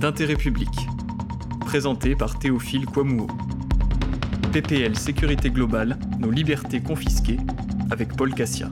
d'intérêt 0.00 0.36
public, 0.36 0.68
présenté 1.60 2.14
par 2.14 2.38
Théophile 2.38 2.84
Kouamouo. 2.84 3.28
PPL 4.52 4.96
Sécurité 4.96 5.48
Globale, 5.48 5.98
nos 6.18 6.30
libertés 6.30 6.82
confisquées, 6.82 7.38
avec 7.90 8.14
Paul 8.14 8.34
Cassia. 8.34 8.68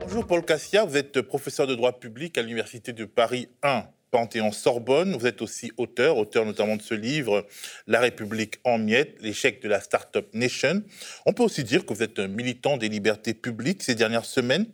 Bonjour 0.00 0.26
Paul 0.26 0.42
Cassia, 0.42 0.84
vous 0.84 0.96
êtes 0.96 1.20
professeur 1.20 1.66
de 1.66 1.74
droit 1.74 1.92
public 1.98 2.38
à 2.38 2.42
l'Université 2.42 2.94
de 2.94 3.04
Paris 3.04 3.48
1 3.62 3.84
Panthéon-Sorbonne. 4.10 5.14
Vous 5.16 5.26
êtes 5.26 5.42
aussi 5.42 5.70
auteur, 5.76 6.16
auteur 6.16 6.46
notamment 6.46 6.76
de 6.76 6.82
ce 6.82 6.94
livre 6.94 7.46
La 7.86 8.00
République 8.00 8.60
en 8.64 8.78
miettes, 8.78 9.16
l'échec 9.20 9.60
de 9.62 9.68
la 9.68 9.80
Startup 9.80 10.26
Nation. 10.32 10.82
On 11.26 11.34
peut 11.34 11.42
aussi 11.42 11.62
dire 11.62 11.84
que 11.84 11.92
vous 11.92 12.02
êtes 12.02 12.18
un 12.18 12.28
militant 12.28 12.78
des 12.78 12.88
libertés 12.88 13.34
publiques 13.34 13.82
ces 13.82 13.94
dernières 13.94 14.24
semaines, 14.24 14.66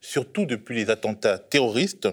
surtout 0.00 0.46
depuis 0.46 0.76
les 0.76 0.90
attentats 0.90 1.38
terroristes. 1.38 2.08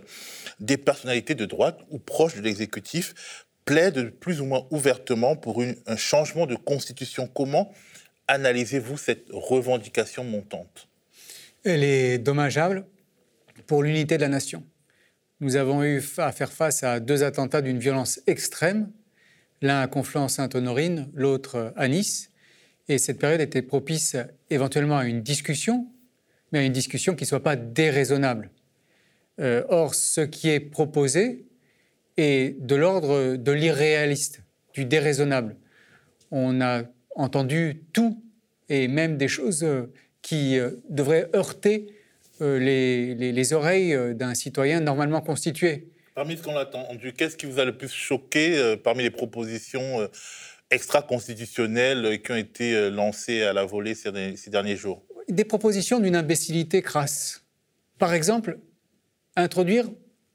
Des 0.59 0.77
personnalités 0.77 1.35
de 1.35 1.45
droite 1.45 1.79
ou 1.89 1.99
proches 1.99 2.35
de 2.35 2.41
l'exécutif 2.41 3.45
plaident 3.65 4.11
plus 4.11 4.41
ou 4.41 4.45
moins 4.45 4.67
ouvertement 4.71 5.35
pour 5.35 5.61
un 5.61 5.95
changement 5.97 6.45
de 6.45 6.55
constitution. 6.55 7.27
Comment 7.27 7.73
analysez-vous 8.27 8.97
cette 8.97 9.25
revendication 9.31 10.23
montante? 10.23 10.87
Elle 11.63 11.83
est 11.83 12.17
dommageable 12.17 12.85
pour 13.67 13.83
l'unité 13.83 14.17
de 14.17 14.21
la 14.21 14.27
nation. 14.27 14.63
Nous 15.39 15.55
avons 15.55 15.83
eu 15.83 16.01
à 16.17 16.31
faire 16.31 16.51
face 16.51 16.83
à 16.83 16.99
deux 16.99 17.23
attentats 17.23 17.61
d'une 17.61 17.79
violence 17.79 18.21
extrême, 18.27 18.91
l'un 19.61 19.81
à 19.81 19.87
Conflans-Sainte-Honorine, 19.87 21.09
l'autre 21.13 21.73
à 21.75 21.87
Nice. 21.87 22.29
Et 22.89 22.97
cette 22.97 23.19
période 23.19 23.41
était 23.41 23.61
propice 23.61 24.17
éventuellement 24.49 24.97
à 24.97 25.05
une 25.05 25.21
discussion, 25.21 25.87
mais 26.53 26.59
à 26.59 26.63
une 26.63 26.71
discussion 26.71 27.15
qui 27.15 27.25
ne 27.25 27.27
soit 27.27 27.43
pas 27.43 27.57
déraisonnable. 27.57 28.49
Euh, 29.41 29.65
or, 29.67 29.93
ce 29.95 30.21
qui 30.21 30.49
est 30.49 30.61
proposé 30.61 31.45
est 32.15 32.55
de 32.61 32.75
l'ordre 32.75 33.35
de 33.35 33.51
l'irréaliste, 33.51 34.41
du 34.73 34.85
déraisonnable. 34.85 35.57
On 36.31 36.61
a 36.61 36.83
entendu 37.15 37.83
tout 37.91 38.23
et 38.69 38.87
même 38.87 39.17
des 39.17 39.27
choses 39.27 39.67
qui 40.21 40.57
euh, 40.57 40.71
devraient 40.89 41.29
heurter 41.35 41.87
euh, 42.41 42.57
les, 42.57 43.53
oreilles 43.53 43.93
euh, 43.93 44.13
d'un 44.13 44.33
citoyen 44.33 44.79
normalement 44.79 45.21
constitué. 45.21 45.87
Parmi 46.15 46.35
ce 46.35 46.43
qu'on 46.43 46.57
a 46.57 46.63
entendu, 46.63 47.13
qu'est-ce 47.13 47.37
qui 47.37 47.45
vous 47.45 47.59
a 47.59 47.65
le 47.65 47.77
plus 47.77 47.91
choqué 47.91 48.57
euh, 48.57 48.75
parmi 48.75 49.03
les 49.03 49.11
propositions 49.11 50.07
extra-constitutionnelles 50.71 52.21
qui 52.23 52.31
ont 52.31 52.35
été 52.35 52.89
lancées 52.89 53.43
à 53.43 53.53
la 53.53 53.65
volée 53.65 53.93
ces, 53.93 54.11
derniers 54.47 54.75
jours? 54.75 55.03
Des 55.29 55.45
propositions 55.45 55.99
d'une 55.99 56.15
imbécilité 56.15 56.81
crasse. 56.81 57.43
Par 57.97 58.13
exemple, 58.13 58.59
introduire 59.35 59.89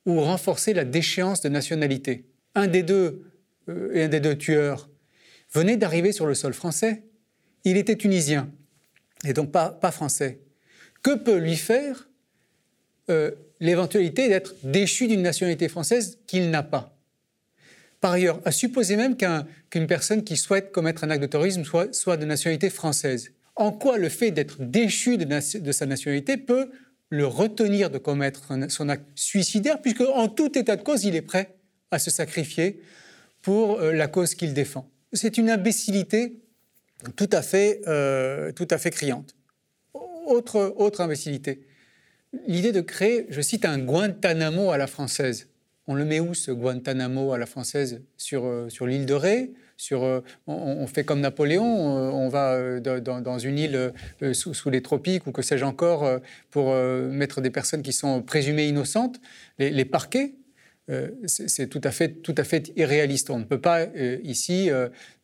ou 0.07 0.21
renforcer 0.21 0.73
la 0.75 0.85
déchéance 0.85 1.43
de 1.43 1.49
nationalité. 1.49 2.25
Un 2.55 2.67
des 2.67 2.83
deux, 2.83 3.31
un 3.67 4.09
des 4.09 4.21
deux 4.21 4.37
tueurs 4.37 4.89
venait 5.53 5.77
d'arriver 5.77 6.13
sur 6.13 6.27
le 6.27 6.35
sol 6.35 6.55
français. 6.55 7.03
Il 7.65 7.77
était 7.77 7.97
tunisien 7.97 8.51
et 9.25 9.33
donc 9.33 9.51
pas, 9.53 9.71
pas 9.71 9.91
français 9.91 10.41
que 11.03 11.15
peut 11.15 11.39
lui 11.39 11.57
faire 11.57 12.09
euh, 13.11 13.31
l'éventualité 13.61 14.29
d'être 14.29 14.55
déchu 14.63 15.07
d'une 15.07 15.23
nationalité 15.23 15.69
française 15.69 16.19
qu'il 16.27 16.51
n'a 16.51 16.63
pas? 16.63 16.95
Par 18.01 18.13
ailleurs, 18.13 18.41
à 18.45 18.53
supposer 18.53 18.97
même 18.97 19.17
qu'une 19.17 19.87
personne 19.87 20.23
qui 20.23 20.37
souhaite 20.37 20.71
commettre 20.71 21.05
un 21.05 21.11
acte 21.11 21.23
de 21.23 21.27
terrorisme 21.27 21.65
soit, 21.65 22.17
de 22.17 22.25
nationalité 22.25 22.71
française, 22.71 23.33
en 23.59 23.73
quoi 23.73 23.99
le 23.99 24.09
fait 24.09 24.31
d'être 24.31 24.63
déchu 24.63 25.19
de, 25.19 25.73
sa 25.73 25.87
nationalité 25.87 26.37
peut 26.37 26.71
le 27.11 27.27
retenir 27.27 27.91
de 27.91 27.99
commettre 27.99 28.53
son 28.71 28.89
acte 28.89 29.07
suicidaire, 29.15 29.83
puisque 29.83 30.01
en 30.01 30.29
tout 30.29 30.57
état 30.57 30.77
de 30.77 30.83
cause, 30.83 31.05
il 31.05 31.17
est 31.17 31.23
prêt 31.23 31.57
à 31.91 31.99
se 31.99 32.11
sacrifier 32.11 32.81
pour 33.43 33.81
euh, 33.81 33.93
la 33.93 34.07
cause 34.07 34.35
qu'il 34.35 34.55
défend. 34.55 34.89
C'est 35.13 35.39
une 35.39 35.51
imbécilité 35.51 36.41
tout 37.17 37.31
à 37.33 37.43
fait, 37.43 37.81
euh, 37.87 38.53
criante 38.93 39.35
autre, 40.27 40.75
autre 40.77 41.01
imbécilité. 41.01 41.67
L'idée 42.47 42.73
de 42.73 42.81
créer, 42.81 43.27
je 43.31 43.41
cite, 43.41 43.65
un 43.65 43.79
Guantanamo 43.79 44.71
à 44.71 44.77
la 44.77 44.87
française. 44.87 45.49
On 45.87 45.95
le 45.95 46.05
met 46.05 46.21
où 46.21 46.35
ce 46.35 46.51
Guantanamo 46.51 47.33
à 47.33 47.39
la 47.39 47.47
française 47.47 48.03
Sur, 48.17 48.45
euh, 48.45 48.69
sur 48.69 48.87
l'île 48.87 49.07
de 49.07 49.15
Ré? 49.15 49.53
Sur, 49.79 50.03
euh, 50.03 50.21
on, 50.49 50.87
fait 50.89 51.05
comme 51.05 51.21
Napoléon, 51.21 51.97
euh, 51.97 52.11
on 52.11 52.29
va 52.29 52.81
dans, 52.81 53.39
une 53.39 53.59
île 53.59 53.93
sous, 54.33 54.71
les 54.71 54.83
tropiques 54.83 55.27
ou 55.27 55.33
que 55.33 55.41
sais-je 55.41 55.65
encore 55.65 56.21
pour 56.51 56.75
mettre 56.75 57.41
des 57.41 57.51
personnes 57.51 57.83
qui 57.83 57.93
sont 57.93 58.21
présumées 58.21 58.67
innocentes, 58.67 59.21
les, 59.59 59.85
parquets. 59.85 60.35
c'est 61.27 61.69
tout 61.69 61.81
à, 61.85 61.93
fait, 61.93 62.23
tout 62.23 62.35
à 62.37 62.45
fait 62.45 62.73
irréaliste. 62.77 63.31
On 63.31 63.39
ne 63.39 63.45
peut 63.45 63.61
pas, 63.61 63.87
ici, 64.25 64.69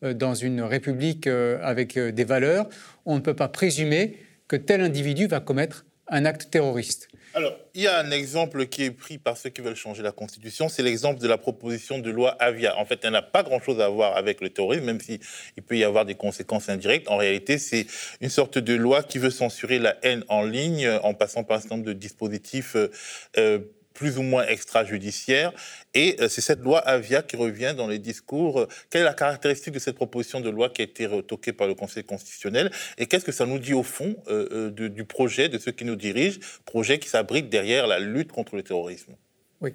dans 0.03 0.35
une 0.35 0.63
république 0.63 1.27
avec 1.27 1.99
des 1.99 2.25
valeurs, 2.25 2.69
on 3.05 3.17
ne 3.17 3.21
peut 3.21 3.35
pas 3.35 3.49
présumer 3.49 4.19
que 4.47 4.57
tel 4.57 4.81
individu 4.81 5.27
va 5.27 5.41
commettre 5.41 5.85
un 6.09 6.25
acte 6.25 6.51
terroriste. 6.51 7.09
Alors, 7.37 7.59
il 7.75 7.83
y 7.83 7.89
a 7.89 7.99
un 7.99 8.13
exemple 8.13 8.67
qui 8.67 8.85
est 8.85 8.93
pris 8.93 9.19
par 9.19 9.37
ceux 9.37 9.51
qui 9.51 9.61
veulent 9.61 9.75
changer 9.75 10.05
la 10.05 10.13
Constitution, 10.13 10.69
c'est 10.69 10.85
l'exemple 10.85 11.21
de 11.21 11.27
la 11.27 11.37
proposition 11.37 11.99
de 11.99 12.09
loi 12.09 12.31
Avia. 12.41 12.79
En 12.79 12.85
fait, 12.85 13.01
elle 13.03 13.11
n'a 13.11 13.23
pas 13.23 13.43
grand-chose 13.43 13.81
à 13.81 13.89
voir 13.89 14.17
avec 14.17 14.41
le 14.41 14.51
terrorisme, 14.51 14.85
même 14.85 15.01
s'il 15.01 15.19
peut 15.67 15.77
y 15.77 15.83
avoir 15.83 16.05
des 16.05 16.15
conséquences 16.15 16.69
indirectes. 16.69 17.11
En 17.11 17.17
réalité, 17.17 17.59
c'est 17.59 17.87
une 18.21 18.29
sorte 18.29 18.59
de 18.59 18.75
loi 18.75 19.03
qui 19.03 19.19
veut 19.19 19.31
censurer 19.31 19.81
la 19.81 19.97
haine 20.03 20.23
en 20.29 20.45
ligne 20.45 20.89
en 21.03 21.13
passant 21.13 21.43
par 21.43 21.57
un 21.57 21.61
certain 21.61 21.75
nombre 21.75 21.89
de 21.89 21.93
dispositifs 21.93 22.77
euh, 22.77 22.93
euh, 23.37 23.59
plus 23.95 24.19
ou 24.19 24.23
moins 24.23 24.45
extrajudiciaire. 24.47 25.53
Et 25.95 26.17
euh, 26.21 26.29
c'est 26.29 26.41
cette 26.41 26.61
loi 26.61 26.81
Avia 26.81 27.23
qui 27.23 27.37
revient 27.37 27.75
dans 27.77 27.87
les 27.87 28.01
discours. 28.01 28.67
Quelle 28.91 29.03
est 29.03 29.05
la 29.05 29.15
caractéristique 29.15 29.73
de 29.73 29.79
cette 29.79 29.95
proposition 29.95 30.41
de 30.41 30.51
loi 30.51 30.69
qui 30.69 30.83
a 30.83 30.85
été 30.85 31.07
retoquée 31.07 31.53
par 31.53 31.69
le 31.69 31.75
Conseil 31.75 32.05
constitutionnel? 32.05 32.71
Et 32.99 33.07
qu'est-ce 33.07 33.25
que 33.25 33.33
ça 33.33 33.47
nous 33.47 33.59
dit 33.59 33.73
au 33.73 33.85
fond 33.85 34.17
euh, 34.29 34.71
euh, 34.77 34.89
du 34.89 35.05
projet, 35.05 35.49
de 35.49 35.59
ceux 35.59 35.73
qui 35.73 35.85
nous 35.85 35.97
dirigent, 35.97 36.41
projet 36.67 36.99
qui 36.99 37.09
s'abrite 37.09 37.49
derrière 37.49 37.87
la 37.87 38.01
lutte 38.01 38.33
contre 38.33 38.57
le 38.57 38.63
terrorisme? 38.63 39.15
Oui. 39.61 39.73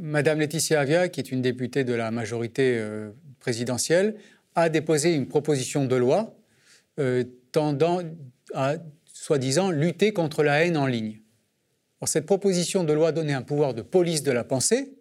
Madame 0.00 0.38
Laetitia 0.38 0.78
Avia, 0.78 1.08
qui 1.08 1.18
est 1.18 1.32
une 1.32 1.42
députée 1.42 1.82
de 1.82 1.92
la 1.92 2.12
majorité 2.12 2.80
présidentielle, 3.40 4.14
a 4.54 4.68
déposé 4.68 5.12
une 5.12 5.26
proposition 5.26 5.86
de 5.86 5.96
loi 5.96 6.36
tendant 7.50 8.00
à, 8.54 8.76
soi-disant, 9.12 9.72
lutter 9.72 10.12
contre 10.12 10.44
la 10.44 10.64
haine 10.64 10.76
en 10.76 10.86
ligne 10.86 11.20
cette 12.06 12.26
proposition 12.26 12.84
de 12.84 12.92
loi 12.92 13.12
donnait 13.12 13.34
un 13.34 13.42
pouvoir 13.42 13.74
de 13.74 13.82
police 13.82 14.22
de 14.22 14.32
la 14.32 14.44
pensée 14.44 14.94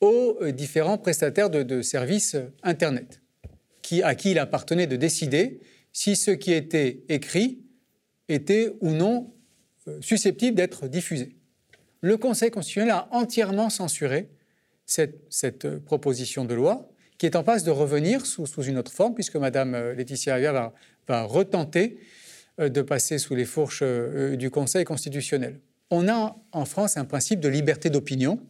aux 0.00 0.36
euh, 0.40 0.52
différents 0.52 0.98
prestataires 0.98 1.48
de, 1.48 1.82
services 1.82 2.34
euh, 2.34 2.52
Internet, 2.62 3.20
à 4.02 4.14
qui 4.14 4.30
il 4.30 4.38
appartenait 4.38 4.86
de 4.86 4.96
décider 4.96 5.60
si 5.92 6.16
ce 6.16 6.30
qui 6.30 6.52
était 6.52 7.04
écrit 7.08 7.62
était 8.28 8.74
ou 8.80 8.90
non 8.90 9.32
euh, 9.88 9.98
susceptible 10.00 10.56
d'être 10.56 10.88
diffusé. 10.88 11.36
Le 12.00 12.16
Conseil 12.16 12.50
constitutionnel 12.50 12.90
a 12.90 13.08
entièrement 13.12 13.70
censuré 13.70 14.28
cette, 14.86 15.78
proposition 15.84 16.44
de 16.44 16.54
loi, 16.54 16.90
qui 17.16 17.26
est 17.26 17.36
en 17.36 17.44
passe 17.44 17.62
de 17.62 17.70
revenir 17.70 18.26
sous, 18.26 18.46
une 18.62 18.78
autre 18.78 18.90
forme, 18.90 19.14
puisque 19.14 19.36
Mme 19.36 19.92
Laetitia 19.92 20.34
Avia 20.34 20.72
va 21.06 21.22
retenter 21.22 21.98
de 22.58 22.82
passer 22.82 23.18
sous 23.18 23.36
les 23.36 23.44
fourches 23.44 23.84
du 23.84 24.50
Conseil 24.50 24.84
constitutionnel 24.84 25.60
on 25.92 26.08
a 26.08 26.34
en 26.52 26.64
France 26.64 26.96
un 26.96 27.04
principe 27.04 27.38
de 27.38 27.50
liberté 27.50 27.90
d'opinion 27.90 28.40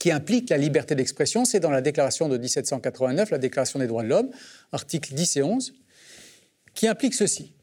qui 0.00 0.10
implique 0.10 0.50
la 0.50 0.58
liberté 0.58 0.96
d'expression. 0.96 1.44
C'est 1.44 1.60
dans 1.60 1.70
la 1.70 1.80
déclaration 1.80 2.28
de 2.28 2.36
1789, 2.36 3.30
la 3.30 3.38
déclaration 3.38 3.78
des 3.78 3.86
droits 3.86 4.02
de 4.02 4.08
l'homme, 4.08 4.30
articles 4.72 5.14
10 5.14 5.36
et 5.36 5.42
11, 5.44 5.72
qui 6.74 6.88
implique 6.88 7.14
ceci. 7.14 7.54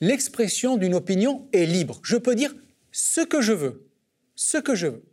L'expression 0.00 0.76
d'une 0.76 0.96
opinion 0.96 1.46
est 1.52 1.64
libre. 1.64 2.00
Je 2.02 2.16
peux 2.16 2.34
dire 2.34 2.52
ce 2.90 3.20
que 3.20 3.40
je 3.40 3.52
veux, 3.52 3.86
ce 4.34 4.58
que 4.58 4.74
je 4.74 4.88
veux. 4.88 5.04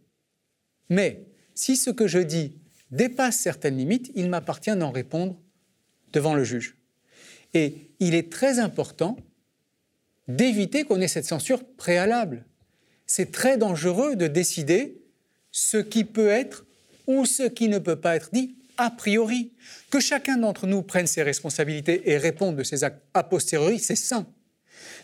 Mais 0.90 1.28
si 1.54 1.78
ce 1.78 1.92
que 1.92 2.08
je 2.08 2.20
dis 2.20 2.58
dépasse 2.90 3.38
certaines 3.38 3.78
limites, 3.78 4.12
il 4.16 4.30
m'appartient 4.30 4.76
d'en 4.76 4.90
répondre 4.90 5.38
devant 6.12 6.34
le 6.34 6.44
juge. 6.44 6.76
Et 7.54 7.92
il 8.00 8.16
est 8.16 8.32
très 8.32 8.58
important 8.58 9.16
d'éviter 10.28 10.86
qu'on 10.86 11.00
ait 11.02 11.08
cette 11.08 11.26
censure 11.26 11.64
préalable 11.64 12.46
c'est 13.08 13.32
très 13.32 13.58
dangereux 13.58 14.16
de 14.16 14.28
décider 14.28 15.02
ce 15.52 15.78
qui 15.78 16.04
peut 16.04 16.28
être 16.28 16.66
ou 17.08 17.26
ce 17.26 17.44
qui 17.44 17.68
ne 17.68 17.80
peut 17.80 17.96
pas 17.96 18.16
être 18.16 18.30
dit 18.34 18.56
a 18.78 18.90
priori. 18.90 19.54
Que 19.90 20.00
chacun 20.00 20.38
d'entre 20.38 20.68
nous 20.68 20.82
prenne 20.82 21.08
ses 21.08 21.24
responsabilités 21.24 22.10
et 22.12 22.18
réponde 22.18 22.56
de 22.56 22.64
ses 22.64 22.84
actes 22.84 23.02
a 23.14 23.24
posteriori, 23.24 23.80
c'est 23.80 23.96
sain. 23.96 24.28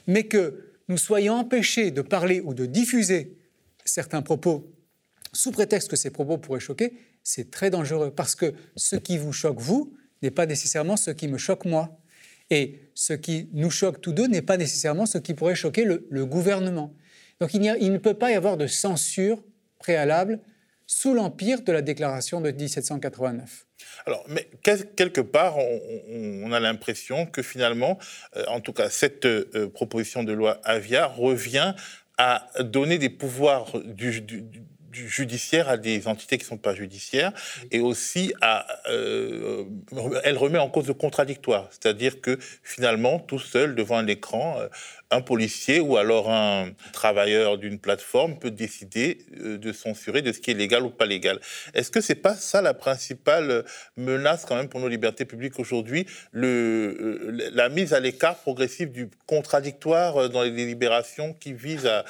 Mais 0.07 0.23
que 0.23 0.73
nous 0.87 0.97
soyons 0.97 1.35
empêchés 1.35 1.91
de 1.91 2.01
parler 2.01 2.41
ou 2.41 2.53
de 2.53 2.65
diffuser 2.65 3.37
certains 3.85 4.21
propos 4.21 4.71
sous 5.33 5.51
prétexte 5.51 5.89
que 5.89 5.95
ces 5.95 6.09
propos 6.09 6.37
pourraient 6.37 6.59
choquer, 6.59 6.93
c'est 7.23 7.51
très 7.51 7.69
dangereux 7.69 8.11
parce 8.11 8.35
que 8.35 8.53
ce 8.75 8.95
qui 8.95 9.17
vous 9.17 9.31
choque, 9.31 9.59
vous, 9.59 9.93
n'est 10.21 10.31
pas 10.31 10.45
nécessairement 10.45 10.97
ce 10.97 11.11
qui 11.11 11.27
me 11.27 11.37
choque 11.37 11.65
moi. 11.65 11.97
Et 12.49 12.79
ce 12.95 13.13
qui 13.13 13.47
nous 13.53 13.71
choque 13.71 14.01
tous 14.01 14.11
deux 14.11 14.27
n'est 14.27 14.41
pas 14.41 14.57
nécessairement 14.57 15.05
ce 15.05 15.17
qui 15.17 15.33
pourrait 15.33 15.55
choquer 15.55 15.85
le, 15.85 16.05
le 16.09 16.25
gouvernement. 16.25 16.93
Donc 17.41 17.55
il, 17.55 17.61
ne 17.61 17.97
peut 17.97 18.13
pas 18.13 18.31
y 18.31 18.35
avoir 18.35 18.55
de 18.55 18.67
censure 18.67 19.43
préalable 19.79 20.39
sous 20.85 21.15
l'empire 21.15 21.63
de 21.63 21.71
la 21.71 21.81
déclaration 21.81 22.39
de 22.39 22.51
1789. 22.51 23.65
Alors, 24.05 24.23
mais 24.27 24.47
quelque 24.63 25.21
part, 25.21 25.57
on, 25.57 26.51
a 26.51 26.59
l'impression 26.59 27.25
que 27.25 27.41
finalement, 27.41 27.97
euh, 28.37 28.43
en 28.47 28.59
tout 28.59 28.73
cas, 28.73 28.91
cette 28.91 29.25
euh, 29.25 29.67
proposition 29.73 30.23
de 30.23 30.33
loi 30.33 30.61
Avia 30.63 31.07
revient 31.07 31.73
à 32.19 32.47
donner 32.59 32.99
des 32.99 33.09
pouvoirs 33.09 33.71
du, 33.85 34.23
à 35.65 35.77
des 35.77 36.07
entités 36.07 36.37
qui 36.37 36.43
ne 36.43 36.49
sont 36.49 36.57
pas 36.57 36.75
judiciaires 36.75 37.31
et 37.71 37.79
aussi 37.79 38.33
à, 38.41 38.67
euh, 38.89 39.65
elle 40.23 40.37
remet 40.37 40.59
en 40.59 40.69
cause 40.69 40.87
le 40.87 40.93
contradictoire, 40.93 41.69
c'est-à-dire 41.71 42.21
que 42.21 42.37
finalement, 42.61 43.17
tout 43.17 43.39
seul 43.39 43.73
devant 43.73 43.97
un 43.97 44.05
écran, 44.05 44.57
un 45.11 45.21
policier 45.21 45.79
ou 45.79 45.97
alors 45.97 46.31
un 46.31 46.71
travailleur 46.93 47.57
d'une 47.57 47.79
plateforme 47.79 48.39
peut 48.39 48.49
décider 48.49 49.25
euh, 49.41 49.57
de 49.57 49.73
censurer 49.73 50.21
de 50.21 50.31
ce 50.31 50.39
qui 50.39 50.51
est 50.51 50.55
légal 50.55 50.83
ou 50.83 50.89
pas 50.89 51.05
légal. 51.05 51.39
Est-ce 51.73 51.91
que 51.91 52.01
c'est 52.01 52.15
pas 52.15 52.33
ça 52.33 52.61
la 52.61 52.73
principale 52.73 53.65
menace 53.97 54.45
quand 54.45 54.55
même 54.55 54.69
pour 54.69 54.79
nos 54.79 54.87
libertés 54.87 55.25
publiques 55.25 55.59
aujourd'hui, 55.59 56.05
le, 56.31 57.51
la 57.53 57.69
mise 57.69 57.93
à 57.93 57.99
l'écart 57.99 58.37
progressif 58.37 58.89
du 58.89 59.09
contradictoire 59.25 60.17
euh, 60.17 60.27
dans 60.29 60.43
les 60.43 60.51
délibérations 60.51 61.33
qui 61.33 61.53
vise 61.53 61.85
à, 61.85 62.05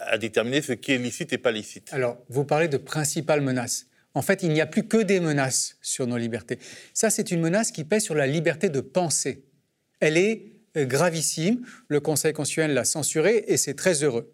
à, 0.00 0.18
déterminer 0.18 0.60
ce 0.60 0.72
qui 0.72 0.92
est 0.92 0.98
licite 0.98 1.32
et 1.32 1.38
pas 1.38 1.50
licite? 1.50 1.88
Alors, 1.92 2.18
vous 2.28 2.44
parlez 2.44 2.68
de 2.68 2.76
principale 2.76 3.40
menace. 3.40 3.86
En 4.14 4.22
fait, 4.22 4.42
il 4.42 4.50
n'y 4.50 4.60
a 4.60 4.66
plus 4.66 4.86
que 4.86 4.98
des 4.98 5.20
menaces 5.20 5.76
sur 5.80 6.06
nos 6.06 6.16
libertés. 6.16 6.58
Ça, 6.92 7.08
c'est 7.08 7.30
une 7.30 7.40
menace 7.40 7.70
qui 7.70 7.84
pèse 7.84 8.02
sur 8.04 8.14
la 8.14 8.26
liberté 8.26 8.68
de 8.68 8.80
penser. 8.80 9.44
Elle 10.00 10.16
est 10.16 10.57
gravissime. 10.84 11.64
Le 11.88 12.00
Conseil 12.00 12.32
constitutionnel 12.32 12.74
l'a 12.74 12.84
censuré 12.84 13.44
et 13.48 13.56
c'est 13.56 13.74
très 13.74 14.02
heureux. 14.02 14.32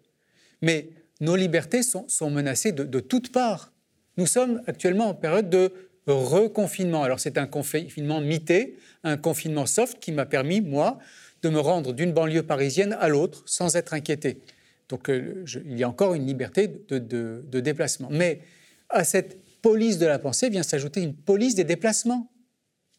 Mais 0.61 0.89
nos 1.21 1.35
libertés 1.35 1.81
sont, 1.83 2.29
menacées 2.29 2.71
de, 2.71 2.99
toutes 2.99 3.31
parts. 3.31 3.71
Nous 4.17 4.25
sommes 4.25 4.61
actuellement 4.67 5.09
en 5.09 5.13
période 5.13 5.49
de 5.49 5.71
reconfinement. 6.07 7.03
Alors 7.03 7.19
c'est 7.19 7.37
un 7.37 7.47
confinement 7.47 8.21
mité, 8.21 8.77
un 9.03 9.17
confinement 9.17 9.65
soft 9.65 9.99
qui 9.99 10.11
m'a 10.11 10.25
permis, 10.25 10.61
moi, 10.61 10.99
de 11.41 11.49
me 11.49 11.59
rendre 11.59 11.93
d'une 11.93 12.13
banlieue 12.13 12.43
parisienne 12.43 12.97
à 12.99 13.07
l'autre 13.07 13.43
sans 13.45 13.75
être 13.75 13.93
inquiété. 13.93 14.41
Donc 14.89 15.09
euh, 15.09 15.45
il 15.65 15.77
y 15.77 15.83
a 15.83 15.89
encore 15.89 16.13
une 16.13 16.25
liberté 16.25 16.67
de, 16.67 17.43
déplacement. 17.59 18.09
Mais 18.11 18.41
à 18.89 19.03
cette 19.03 19.37
police 19.61 19.97
de 19.97 20.05
la 20.05 20.19
pensée 20.19 20.49
vient 20.49 20.63
s'ajouter 20.63 21.01
une 21.01 21.15
police 21.15 21.55
des 21.55 21.63
déplacements 21.63 22.31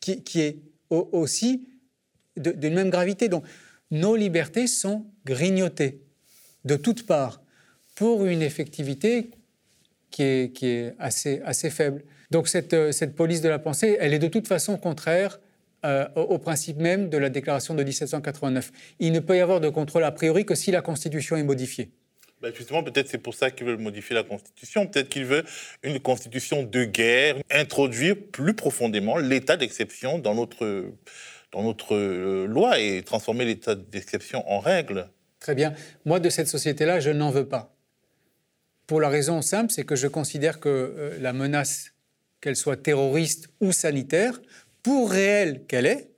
qui 0.00 0.40
est 0.40 0.58
aussi 0.88 1.66
d'une 2.36 2.74
même 2.74 2.90
gravité. 2.90 3.28
Donc, 3.28 3.44
nos 3.90 4.16
libertés 4.16 4.66
sont 4.66 5.06
grignotées 5.24 6.00
de 6.64 6.76
toutes 6.76 7.06
parts 7.06 7.40
pour 7.94 8.26
une 8.26 8.42
effectivité 8.42 9.30
qui 10.10 10.22
est, 10.22 10.94
assez, 10.98 11.70
faible. 11.70 12.02
Donc 12.30 12.48
cette, 12.48 12.72
euh, 12.72 12.92
cette, 12.92 13.14
police 13.14 13.42
de 13.42 13.48
la 13.48 13.58
pensée, 13.58 13.98
elle 14.00 14.14
est 14.14 14.18
de 14.18 14.28
toute 14.28 14.48
façon 14.48 14.78
contraire 14.78 15.38
euh, 15.84 16.08
au, 16.16 16.38
principe 16.38 16.78
même 16.78 17.10
de 17.10 17.18
la 17.18 17.28
déclaration 17.28 17.74
de 17.74 17.84
1789. 17.84 18.72
Il 18.98 19.12
ne 19.12 19.20
peut 19.20 19.36
y 19.36 19.40
avoir 19.40 19.60
de 19.60 19.68
contrôle 19.68 20.04
a 20.04 20.10
priori 20.10 20.46
que 20.46 20.54
si 20.54 20.70
la 20.70 20.80
Constitution 20.80 21.36
est 21.36 21.42
modifiée. 21.42 21.90
Ben 22.42 22.52
justement, 22.54 22.82
peut-être 22.82 23.08
c'est 23.08 23.18
pour 23.18 23.34
ça 23.34 23.50
qu'ils 23.50 23.66
veulent 23.66 23.78
modifier 23.78 24.14
la 24.14 24.22
Constitution. 24.22 24.86
Peut-être 24.86 25.08
qu'ils 25.08 25.24
veulent 25.24 25.46
une 25.82 26.00
Constitution 26.00 26.62
de 26.62 26.84
guerre, 26.84 27.36
introduire 27.50 28.16
plus 28.32 28.54
profondément 28.54 29.16
l'état 29.16 29.56
d'exception 29.56 30.18
dans 30.18 30.34
notre 30.34 30.92
dans 31.52 31.62
notre 31.62 31.94
euh, 31.94 32.46
loi 32.46 32.78
et 32.78 33.02
transformer 33.02 33.44
l'état 33.44 33.74
d'exception 33.74 34.48
en 34.50 34.60
règle. 34.60 35.08
Très 35.40 35.54
bien. 35.54 35.74
Moi, 36.04 36.20
de 36.20 36.28
cette 36.28 36.48
société-là, 36.48 37.00
je 37.00 37.10
n'en 37.10 37.30
veux 37.30 37.48
pas. 37.48 37.74
Pour 38.86 39.00
la 39.00 39.08
raison 39.08 39.42
simple, 39.42 39.72
c'est 39.72 39.84
que 39.84 39.96
je 39.96 40.06
considère 40.06 40.60
que 40.60 40.68
euh, 40.68 41.18
la 41.20 41.32
menace, 41.32 41.92
qu'elle 42.40 42.56
soit 42.56 42.76
terroriste 42.76 43.48
ou 43.60 43.72
sanitaire, 43.72 44.40
pour 44.82 45.10
réelle 45.10 45.64
qu'elle 45.66 45.86
est, 45.86 46.10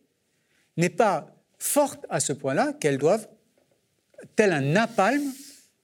n'est 0.77 0.91
pas 0.91 1.35
forte 1.59 2.05
à 2.11 2.21
ce 2.21 2.33
point-là 2.33 2.73
qu'elle 2.75 2.99
doive, 2.99 3.29
tel 4.37 4.53
un 4.53 4.61
napalm, 4.61 5.23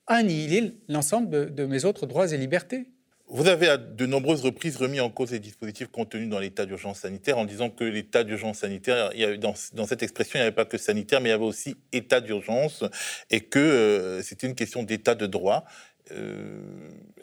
annihiler 0.07 0.77
l'ensemble 0.89 1.55
de 1.55 1.65
mes 1.65 1.85
autres 1.85 2.07
droits 2.07 2.31
et 2.33 2.37
libertés. 2.37 2.87
Vous 3.29 3.49
avez 3.49 3.69
à 3.69 3.77
de 3.79 4.07
nombreuses 4.07 4.43
reprises 4.43 4.77
remis 4.77 5.01
en 5.01 5.09
cause 5.09 5.33
les 5.33 5.39
dispositifs 5.39 5.89
contenus 5.89 6.29
dans 6.29 6.39
l'état 6.39 6.67
d'urgence 6.67 7.01
sanitaire 7.01 7.39
en 7.39 7.47
disant 7.47 7.71
que 7.71 7.85
l'état 7.85 8.23
d'urgence 8.23 8.59
sanitaire, 8.59 9.11
il 9.15 9.21
y 9.21 9.25
avait 9.25 9.39
dans, 9.39 9.55
cette 9.55 10.03
expression, 10.03 10.39
il 10.39 10.43
n'y 10.43 10.47
avait 10.47 10.55
pas 10.55 10.67
que 10.67 10.77
sanitaire, 10.77 11.21
mais 11.21 11.31
il 11.31 11.33
y 11.33 11.35
avait 11.35 11.45
aussi 11.45 11.77
état 11.93 12.21
d'urgence 12.21 12.85
et 13.31 13.41
que 13.41 13.59
euh, 13.59 14.23
c'était 14.23 14.47
une 14.47 14.55
question 14.55 14.83
d'état 14.83 15.15
de 15.15 15.27
droit. 15.27 15.65
Euh, 16.13 16.61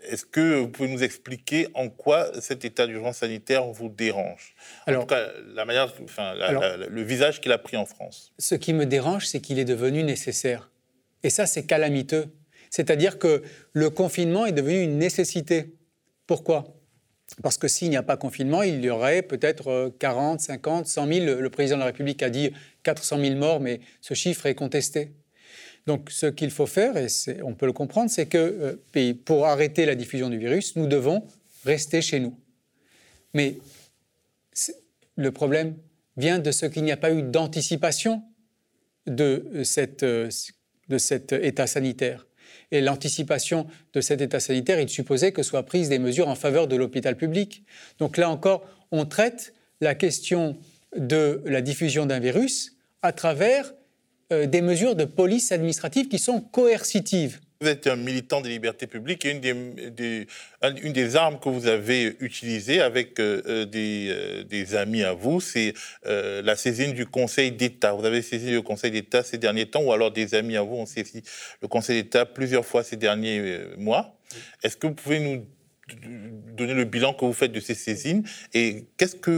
est-ce 0.03 0.25
que 0.25 0.56
vous 0.56 0.69
pouvez 0.69 0.89
nous 0.89 1.03
expliquer 1.03 1.68
en 1.75 1.88
quoi 1.88 2.31
cet 2.42 2.65
état 2.65 2.88
d'urgence 2.88 3.18
sanitaire 3.18 3.68
vous 3.68 3.89
dérange? 3.89 4.56
En 4.88 5.01
tout 5.01 5.06
cas, 5.06 5.27
la 5.53 5.65
manière, 5.65 5.94
enfin, 6.03 6.33
le 6.36 7.01
visage 7.03 7.42
qu'il 7.42 7.51
a 7.51 7.59
pris 7.59 7.77
en 7.77 7.86
France. 7.86 8.33
Ce 8.39 8.56
qui 8.56 8.74
me 8.74 8.88
dérange, 8.88 9.27
c'est 9.27 9.39
qu'il 9.39 9.59
est 9.59 9.65
devenu 9.65 10.01
nécessaire. 10.01 10.71
Et 11.21 11.30
ça, 11.30 11.45
c'est 11.45 11.68
calamiteux. 11.68 12.25
C'est-à-dire 12.71 13.19
que 13.19 13.44
le 13.74 13.89
confinement 13.92 14.48
est 14.48 14.51
devenu 14.51 14.81
une 14.81 14.98
nécessité. 14.98 15.75
Pourquoi? 16.31 16.63
Parce 17.44 17.57
que 17.57 17.68
s'il 17.68 17.89
n'y 17.89 17.98
a 17.98 18.04
pas 18.04 18.16
confinement, 18.16 18.63
il 18.63 18.81
y 18.86 18.89
aurait 18.89 19.22
peut-être 19.22 19.94
40, 20.00 20.39
50, 20.39 20.88
100 20.88 21.07
000. 21.07 21.25
Le 21.42 21.50
président 21.50 21.75
de 21.75 21.81
la 21.81 21.88
République 21.88 22.24
a 22.24 22.30
dit 22.30 22.54
400 22.83 23.19
000 23.19 23.36
morts, 23.36 23.60
mais 23.60 23.81
ce 24.00 24.13
chiffre 24.13 24.45
est 24.45 24.56
contesté. 24.56 25.12
Donc 25.88 26.10
ce 26.10 26.28
qu'il 26.28 26.50
faut 26.50 26.68
faire, 26.68 26.95
et 26.95 27.07
on 27.44 27.54
peut 27.54 27.66
le 27.66 27.74
comprendre, 27.74 28.10
c'est 28.10 28.28
que 28.28 28.78
euh, 28.95 29.13
pour 29.25 29.45
arrêter 29.45 29.86
la 29.86 29.94
diffusion 29.94 30.30
du 30.30 30.38
virus, 30.38 30.78
nous 30.78 30.88
devons 30.88 31.28
rester 31.66 32.01
chez 32.01 32.22
nous. 32.22 32.39
Mais 33.34 33.57
le 35.18 35.31
problème 35.34 35.75
vient 36.16 36.39
de 36.39 36.51
ce 36.54 36.66
qu'il 36.66 36.86
n'y 36.86 36.94
a 36.94 36.98
pas 36.98 37.12
eu 37.12 37.24
d'anticipation 37.24 38.24
de, 39.06 39.66
euh, 40.04 40.30
de 40.88 40.98
cet 40.98 41.34
état 41.34 41.68
sanitaire 41.68 42.25
et 42.72 42.82
l'anticipation 42.82 43.68
de 43.94 44.02
cet 44.02 44.22
état 44.22 44.40
sanitaire, 44.40 44.80
il 44.80 44.90
supposait 44.90 45.32
que 45.32 45.44
soient 45.44 45.66
prises 45.66 45.90
des 45.90 46.00
mesures 46.00 46.30
en 46.30 46.36
faveur 46.36 46.68
de 46.68 46.76
l'hôpital 46.76 47.16
public. 47.16 47.64
Donc 48.00 48.18
là 48.18 48.30
encore, 48.30 48.66
on 48.92 49.06
traite 49.06 49.54
la 49.82 49.96
question 49.96 50.58
de 50.96 51.42
la 51.46 51.62
diffusion 51.62 52.06
d'un 52.06 52.20
virus 52.20 52.78
à 53.02 53.12
travers 53.12 53.74
euh, 54.32 54.46
des 54.46 54.62
mesures 54.62 54.96
de 54.96 55.06
police 55.06 55.52
administrative 55.52 56.08
qui 56.08 56.20
sont 56.20 56.40
coercitives. 56.40 57.40
Vous 57.62 57.68
êtes 57.68 57.86
un 57.86 57.96
militant 57.96 58.42
des 58.42 58.50
libertés 58.50 58.88
publiques 58.88 59.24
et 59.24 59.30
une 59.30 59.40
des, 59.40 61.16
armes 61.16 61.40
que 61.40 61.48
vous 61.48 61.68
avez 61.68 62.18
utilisées 62.19 62.81
avec 62.81 63.20
euh, 63.20 63.44
euh, 63.46 63.65
des, 63.65 64.08
euh, 64.10 64.44
des, 64.44 64.74
amis 64.74 65.03
à 65.03 65.13
vous, 65.13 65.39
c'est 65.39 65.75
la 66.03 66.56
saisine 66.56 66.94
du 66.94 67.06
Conseil 67.06 67.51
d'État. 67.51 67.94
Vous 67.94 68.03
avez 68.03 68.24
saisi 68.24 68.50
le 68.50 68.63
Conseil 68.63 68.89
d'État 68.89 69.22
ces 69.22 69.38
derniers 69.38 69.68
temps 69.68 69.84
ou 69.84 69.91
alors 69.91 70.10
des 70.10 70.34
amis 70.34 70.58
à 70.58 70.63
vous 70.63 70.75
ont 70.75 70.88
saisi 70.88 71.22
le 71.62 71.68
Conseil 71.68 72.01
d'État 72.01 72.25
plusieurs 72.25 72.65
fois 72.65 72.84
ces 72.84 72.96
derniers 72.96 73.60
mois. 73.77 74.18
Est-ce 74.63 74.75
que 74.75 74.88
vous 74.88 74.96
pouvez 74.96 75.20
nous 75.20 75.46
donner 76.58 76.74
le 76.74 76.86
bilan 76.86 77.13
que 77.13 77.25
vous 77.25 77.34
faites 77.34 77.51
de 77.51 77.60
ces 77.60 77.75
saisines 77.75 78.24
et 78.56 78.88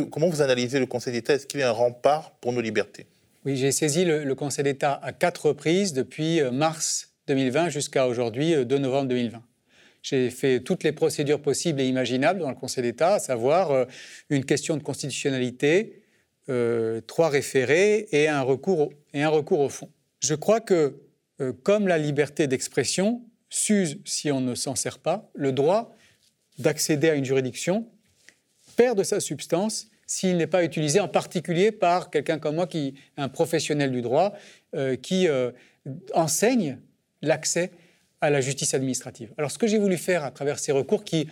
comment 0.09 0.29
vous 0.29 0.41
analysez 0.41 0.79
le 0.79 0.85
Conseil 0.85 1.11
d'État? 1.11 1.33
Est-ce 1.33 1.45
qu'il 1.45 1.59
est 1.59 1.63
un 1.63 1.71
rempart 1.71 2.31
pour 2.39 2.53
nos 2.53 2.61
libertés? 2.61 3.05
Oui, 3.43 3.57
j'ai 3.57 3.73
saisi 3.73 4.05
le 4.05 4.33
Conseil 4.33 4.63
d'État 4.63 4.97
à 5.03 5.11
quatre 5.11 5.47
reprises 5.47 5.91
depuis 5.91 6.41
mars 6.53 7.12
2020 7.27 7.69
jusqu'à 7.69 8.07
aujourd'hui, 8.07 8.51
2 8.65 8.75
euh, 8.75 8.79
novembre 8.79 9.09
2020. 9.09 9.41
J'ai 10.01 10.29
fait 10.29 10.59
toutes 10.59 10.83
les 10.83 10.91
procédures 10.91 11.41
possibles 11.41 11.79
et 11.79 11.87
imaginables 11.87 12.39
dans 12.39 12.49
le 12.49 12.55
Conseil 12.55 12.83
d'État, 12.83 13.15
à 13.15 13.19
savoir 13.19 13.71
euh, 13.71 13.85
une 14.29 14.43
question 14.43 14.75
de 14.75 14.83
constitutionnalité, 14.83 16.03
euh, 16.49 16.99
trois 17.01 17.29
référés 17.29 18.07
et 18.11 18.27
un, 18.27 18.41
recours 18.41 18.79
au, 18.79 18.93
et 19.13 19.23
un 19.23 19.29
recours 19.29 19.61
au 19.61 19.69
fond. 19.69 19.89
Je 20.21 20.35
crois 20.35 20.59
que, 20.59 20.99
comme 21.63 21.87
la 21.87 21.97
liberté 21.97 22.47
d'expression 22.47 23.23
s'use 23.49 23.97
si 24.05 24.31
on 24.31 24.39
ne 24.39 24.55
s'en 24.55 24.75
sert 24.75 24.99
pas, 24.99 25.29
le 25.33 25.51
droit 25.51 25.95
d'accéder 26.59 27.09
à 27.09 27.15
une 27.15 27.25
juridiction 27.25 27.89
perd 28.77 28.97
de 28.97 29.03
sa 29.03 29.19
substance 29.19 29.89
s'il 30.05 30.37
n'est 30.37 30.47
pas 30.47 30.63
utilisé 30.63 30.99
en 30.99 31.09
particulier 31.09 31.71
par 31.71 32.09
quelqu'un 32.09 32.39
comme 32.39 32.55
moi, 32.55 32.67
qui 32.67 32.93
un 33.17 33.27
professionnel 33.27 33.91
du 33.91 34.01
droit, 34.01 34.33
qui 35.01 35.27
enseigne 36.13 36.77
l'accès 37.23 37.71
à 38.21 38.29
la 38.29 38.39
justice 38.39 38.73
administrative. 38.75 39.33
Alors 39.37 39.49
ce 39.49 39.57
que 39.57 39.65
j'ai 39.65 39.79
voulu 39.79 39.97
faire 39.97 40.23
à 40.23 40.31
travers 40.31 40.59
ces 40.59 40.71
recours 40.71 41.03
qui, 41.03 41.27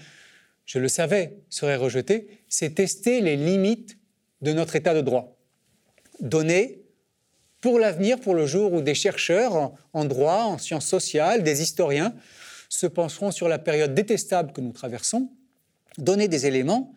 je 0.66 0.80
le 0.80 0.88
savais, 0.88 1.38
seraient 1.50 1.76
rejetés, 1.76 2.44
c'est 2.50 2.76
tester 2.76 3.22
les 3.22 3.38
limites 3.38 3.98
de 4.42 4.54
notre 4.54 4.76
état 4.76 4.96
de 4.96 5.02
droit. 5.02 5.38
Donner 6.20 6.82
pour 7.62 7.78
l'avenir, 7.78 8.20
pour 8.20 8.34
le 8.34 8.48
jour 8.48 8.74
où 8.74 8.82
des 8.82 8.96
chercheurs 8.96 9.72
en 9.94 10.06
droit, 10.06 10.44
en 10.46 10.58
sciences 10.58 10.88
sociales, 10.88 11.44
des 11.44 11.62
historiens 11.62 12.16
se 12.70 12.88
penseront 12.88 13.32
sur 13.32 13.48
la 13.48 13.60
période 13.60 13.94
détestable 13.94 14.52
que 14.52 14.62
nous 14.62 14.72
traversons, 14.72 15.30
donner 15.98 16.28
des 16.28 16.48
éléments 16.48 16.96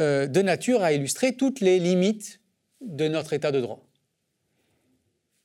euh, 0.00 0.26
de 0.26 0.40
nature 0.40 0.82
à 0.82 0.92
illustrer 0.92 1.36
toutes 1.36 1.60
les 1.60 1.78
limites 1.78 2.40
de 2.80 3.08
notre 3.08 3.32
état 3.34 3.52
de 3.52 3.60
droit. 3.60 3.84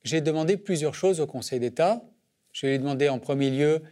J'ai 0.02 0.20
demandé 0.20 0.56
plusieurs 0.56 0.94
choses 0.94 1.20
au 1.20 1.26
Conseil 1.26 1.60
d'État 1.60 2.02
je 2.52 2.66
lui 2.66 2.74
ai 2.74 2.78
demandé 2.78 3.08
en 3.08 3.18
premier 3.18 3.50
lieu 3.50 3.82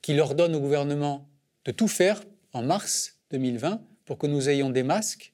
qu'il 0.00 0.20
ordonne 0.20 0.54
au 0.54 0.60
gouvernement 0.60 1.28
de 1.64 1.72
tout 1.72 1.88
faire 1.88 2.22
en 2.52 2.62
mars 2.62 3.18
2020 3.30 3.82
pour 4.04 4.18
que 4.18 4.26
nous 4.26 4.48
ayons 4.48 4.70
des 4.70 4.82
masques, 4.82 5.32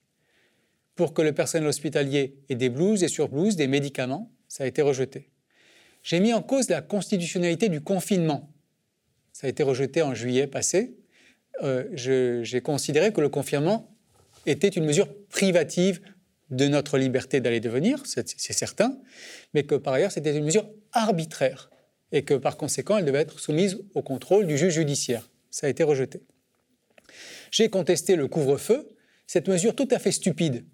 pour 0.95 1.15
que 1.15 1.23
le 1.23 1.33
personnel 1.33 1.69
hospitalier 1.69 2.39
ait 2.49 2.55
des 2.55 2.69
blouses 2.69 3.03
et 3.03 3.09
surblouses, 3.09 3.57
des 3.57 3.67
médicaments. 3.67 4.31
Ça 4.47 4.65
a 4.65 4.67
été 4.67 4.83
rejeté. 4.83 5.31
J'ai 6.03 6.21
mis 6.21 6.33
en 6.33 6.43
cause 6.43 6.69
la 6.69 6.83
constitutionnalité 6.83 7.69
du 7.69 7.81
confinement. 7.81 8.53
Ça 9.33 9.47
a 9.47 9.51
été 9.51 9.63
rejeté 9.63 10.03
en 10.03 10.15
juillet 10.15 10.47
passé. 10.47 10.97
Euh, 11.63 11.85
j'ai 11.93 12.61
considéré 12.61 13.13
que 13.13 13.21
le 13.21 13.29
confinement 13.29 13.95
était 14.47 14.69
une 14.69 14.85
mesure 14.85 15.09
privative 15.29 16.01
de 16.51 16.67
notre 16.67 16.97
liberté 16.97 17.41
d'aller 17.41 17.61
devenir, 17.61 18.03
c'est 18.07 18.27
certain, 18.39 18.99
mais 19.53 19.65
que 19.65 19.75
par 19.75 19.93
ailleurs 19.93 20.13
c'était 20.13 20.35
une 20.35 20.45
mesure 20.45 20.67
arbitraire 20.93 21.69
et 22.13 22.23
que 22.23 22.35
par 22.35 22.57
conséquent 22.57 22.99
elle 22.99 23.05
devait 23.05 23.21
être 23.21 23.39
soumise 23.39 23.79
au 23.95 24.03
contrôle 24.03 24.47
du 24.47 24.57
juge 24.57 24.75
judiciaire. 24.75 25.29
Ça 25.51 25.67
a 25.67 25.71
été 25.71 25.83
rejeté. 25.83 26.23
J'ai 27.51 27.71
contesté 27.71 28.17
le 28.17 28.29
couvre-feu, 28.29 28.89
cette 29.27 29.49
mesure 29.49 29.75
tout 29.75 29.89
à 29.91 29.99
fait 29.99 30.13
stupide 30.13 30.65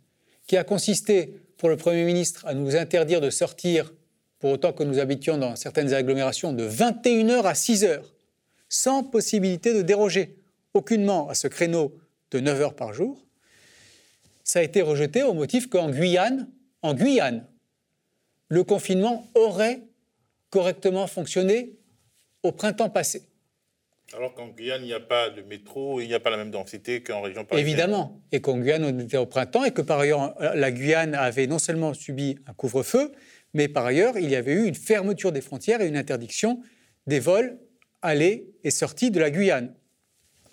qui 0.46 0.56
a 0.56 0.64
consisté 0.64 1.40
pour 1.56 1.68
le 1.68 1.76
Premier 1.76 2.04
ministre 2.04 2.46
à 2.46 2.54
nous 2.54 2.76
interdire 2.76 3.20
de 3.20 3.30
sortir, 3.30 3.92
pour 4.38 4.50
autant 4.50 4.72
que 4.72 4.82
nous 4.82 4.98
habitions 4.98 5.38
dans 5.38 5.56
certaines 5.56 5.94
agglomérations, 5.94 6.52
de 6.52 6.68
21h 6.68 7.42
à 7.44 7.52
6h, 7.54 8.02
sans 8.68 9.02
possibilité 9.02 9.72
de 9.72 9.82
déroger 9.82 10.36
aucunement 10.74 11.28
à 11.28 11.34
ce 11.34 11.48
créneau 11.48 11.96
de 12.30 12.40
9 12.40 12.60
heures 12.60 12.76
par 12.76 12.92
jour, 12.92 13.24
ça 14.42 14.58
a 14.58 14.62
été 14.62 14.82
rejeté 14.82 15.22
au 15.22 15.32
motif 15.32 15.68
qu'en 15.70 15.88
Guyane, 15.88 16.50
en 16.82 16.92
Guyane, 16.92 17.46
le 18.48 18.62
confinement 18.64 19.26
aurait 19.34 19.80
correctement 20.54 21.08
fonctionné 21.08 21.80
au 22.44 22.52
printemps 22.52 22.88
passé. 22.88 23.22
Alors 24.16 24.34
qu'en 24.34 24.46
Guyane, 24.46 24.82
il 24.82 24.86
n'y 24.86 24.92
a 24.92 25.00
pas 25.00 25.28
de 25.28 25.42
métro, 25.42 26.00
il 26.00 26.06
n'y 26.06 26.14
a 26.14 26.20
pas 26.20 26.30
la 26.30 26.36
même 26.36 26.52
densité 26.52 27.02
qu'en 27.02 27.22
région 27.22 27.44
parisienne. 27.44 27.68
Évidemment, 27.68 28.22
et 28.30 28.40
qu'en 28.40 28.58
Guyane, 28.58 28.84
on 28.84 28.98
était 29.00 29.16
au 29.16 29.26
printemps, 29.26 29.64
et 29.64 29.72
que 29.72 29.82
par 29.82 29.98
ailleurs, 29.98 30.36
la 30.38 30.70
Guyane 30.70 31.16
avait 31.16 31.48
non 31.48 31.58
seulement 31.58 31.92
subi 31.92 32.38
un 32.46 32.52
couvre-feu, 32.52 33.10
mais 33.52 33.66
par 33.66 33.84
ailleurs, 33.84 34.16
il 34.16 34.30
y 34.30 34.36
avait 34.36 34.52
eu 34.52 34.66
une 34.66 34.76
fermeture 34.76 35.32
des 35.32 35.40
frontières 35.40 35.80
et 35.80 35.88
une 35.88 35.96
interdiction 35.96 36.62
des 37.08 37.18
vols 37.18 37.58
aller 38.00 38.54
et 38.62 38.70
sortie 38.70 39.10
de 39.10 39.18
la 39.18 39.32
Guyane. 39.32 39.74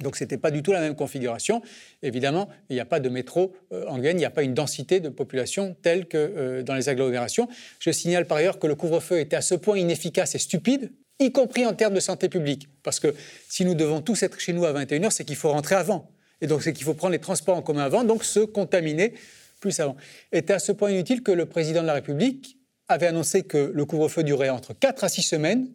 Donc 0.01 0.15
ce 0.15 0.23
n'était 0.23 0.37
pas 0.37 0.51
du 0.51 0.63
tout 0.63 0.71
la 0.71 0.79
même 0.79 0.95
configuration. 0.95 1.61
Évidemment, 2.01 2.49
il 2.69 2.73
n'y 2.73 2.79
a 2.79 2.85
pas 2.85 2.99
de 2.99 3.09
métro 3.09 3.53
euh, 3.71 3.85
en 3.87 3.97
Guyane, 3.97 4.17
il 4.17 4.19
n'y 4.19 4.25
a 4.25 4.31
pas 4.31 4.43
une 4.43 4.53
densité 4.53 4.99
de 4.99 5.09
population 5.09 5.75
telle 5.81 6.07
que 6.07 6.17
euh, 6.17 6.63
dans 6.63 6.75
les 6.75 6.89
agglomérations. 6.89 7.47
Je 7.79 7.91
signale 7.91 8.25
par 8.25 8.37
ailleurs 8.37 8.59
que 8.59 8.67
le 8.67 8.75
couvre-feu 8.75 9.19
était 9.19 9.35
à 9.35 9.41
ce 9.41 9.55
point 9.55 9.77
inefficace 9.77 10.35
et 10.35 10.39
stupide, 10.39 10.91
y 11.19 11.31
compris 11.31 11.65
en 11.65 11.73
termes 11.73 11.93
de 11.93 11.99
santé 11.99 12.29
publique. 12.29 12.67
Parce 12.83 12.99
que 12.99 13.13
si 13.47 13.65
nous 13.65 13.75
devons 13.75 14.01
tous 14.01 14.23
être 14.23 14.39
chez 14.39 14.53
nous 14.53 14.65
à 14.65 14.73
21h, 14.73 15.11
c'est 15.11 15.25
qu'il 15.25 15.35
faut 15.35 15.51
rentrer 15.51 15.75
avant. 15.75 16.09
Et 16.41 16.47
donc 16.47 16.63
c'est 16.63 16.73
qu'il 16.73 16.85
faut 16.85 16.93
prendre 16.93 17.13
les 17.13 17.19
transports 17.19 17.55
en 17.55 17.61
commun 17.61 17.83
avant, 17.83 18.03
donc 18.03 18.23
se 18.23 18.39
contaminer 18.39 19.13
plus 19.59 19.79
avant. 19.79 19.95
Était 20.31 20.53
à 20.53 20.59
ce 20.59 20.71
point 20.71 20.89
inutile 20.89 21.21
que 21.21 21.31
le 21.31 21.45
président 21.45 21.81
de 21.81 21.87
la 21.87 21.93
République 21.93 22.57
avait 22.87 23.07
annoncé 23.07 23.43
que 23.43 23.71
le 23.73 23.85
couvre-feu 23.85 24.23
durait 24.23 24.49
entre 24.49 24.73
4 24.73 25.03
à 25.03 25.09
6 25.09 25.21
semaines 25.21 25.69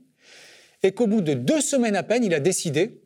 et 0.82 0.92
qu'au 0.92 1.06
bout 1.06 1.20
de 1.20 1.34
deux 1.34 1.60
semaines 1.60 1.96
à 1.96 2.02
peine, 2.02 2.24
il 2.24 2.34
a 2.34 2.40
décidé 2.40 3.00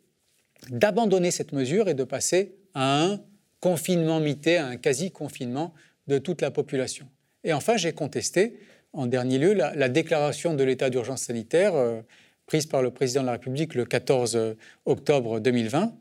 d'abandonner 0.69 1.31
cette 1.31 1.53
mesure 1.53 1.89
et 1.89 1.95
de 1.95 2.05
passer 2.05 2.55
à 2.75 3.03
un 3.03 3.21
confinement 3.61 4.21
mité, 4.21 4.57
à 4.57 4.67
un 4.67 4.77
quasi-confinement 4.77 5.75
de 6.07 6.19
toute 6.19 6.43
la 6.43 6.51
population. 6.51 7.09
Et 7.45 7.53
enfin, 7.53 7.77
j'ai 7.77 7.93
contesté, 7.93 8.59
en 8.93 9.07
dernier 9.07 9.39
lieu, 9.39 9.55
la, 9.55 9.89
déclaration 9.89 10.55
de 10.55 10.65
l'état 10.65 10.91
d'urgence 10.91 11.23
sanitaire 11.23 11.75
euh, 11.75 12.01
prise 12.47 12.67
par 12.67 12.83
le 12.83 12.91
président 12.91 13.23
de 13.23 13.27
la 13.27 13.33
République 13.33 13.75
le 13.75 13.85
14 13.85 14.57
octobre 14.85 15.41
2020, 15.41 15.95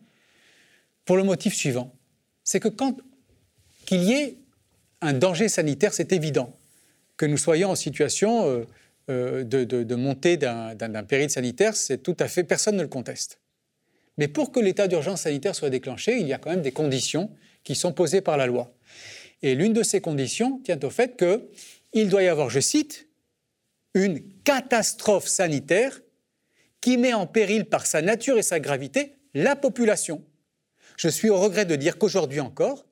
pour 1.06 1.18
le 1.18 1.24
motif 1.24 1.54
suivant. 1.54 1.94
C'est 2.44 2.60
que 2.60 2.68
quand 2.68 2.98
qu'il 3.86 4.04
y 4.04 4.14
ait 4.14 4.38
un 5.02 5.14
danger 5.14 5.50
sanitaire, 5.50 5.94
c'est 5.94 6.14
évident. 6.14 6.56
Que 7.18 7.26
nous 7.26 7.38
soyons 7.38 7.72
en 7.72 7.76
situation 7.76 8.46
euh, 8.46 8.66
euh, 9.10 9.44
de, 9.44 9.64
de, 9.64 9.96
montée 9.96 10.38
d'un 10.38 11.04
péril 11.04 11.30
sanitaire, 11.30 11.76
c'est 11.76 11.98
tout 11.98 12.16
à 12.20 12.28
fait, 12.28 12.44
personne 12.44 12.76
ne 12.76 12.84
le 12.84 12.88
conteste. 12.88 13.40
Mais 14.20 14.28
pour 14.28 14.52
que 14.52 14.60
l'état 14.60 14.90
d'urgence 14.90 15.22
sanitaire 15.22 15.56
soit 15.56 15.70
déclenché, 15.70 16.20
il 16.20 16.28
y 16.28 16.34
a 16.34 16.38
quand 16.38 16.50
même 16.50 16.62
des 16.62 16.74
conditions 16.74 17.32
qui 17.64 17.74
sont 17.74 17.94
posées 17.94 18.20
par 18.20 18.36
la 18.36 18.48
loi. 18.48 18.74
Et 19.42 19.56
l'une 19.56 19.72
de 19.72 19.82
ces 19.82 20.02
conditions 20.02 20.60
tient 20.60 20.80
au 20.84 20.90
fait 20.90 21.18
qu'il 21.18 22.10
doit 22.10 22.22
y 22.22 22.28
avoir, 22.28 22.50
je 22.50 22.60
cite, 22.60 23.08
une 23.94 24.22
catastrophe 24.44 25.28
sanitaire 25.28 26.02
qui 26.82 26.98
met 26.98 27.14
en 27.14 27.28
péril 27.28 27.64
par 27.64 27.86
sa 27.86 28.02
nature 28.02 28.38
et 28.38 28.44
sa 28.44 28.60
gravité 28.60 29.16
la 29.34 29.56
population. 29.56 30.22
Je 30.98 31.08
suis 31.08 31.30
au 31.30 31.40
regret 31.40 31.64
de 31.64 31.78
dire 31.78 31.98
qu'aujourd'hui 31.98 32.42
encore, 32.42 32.86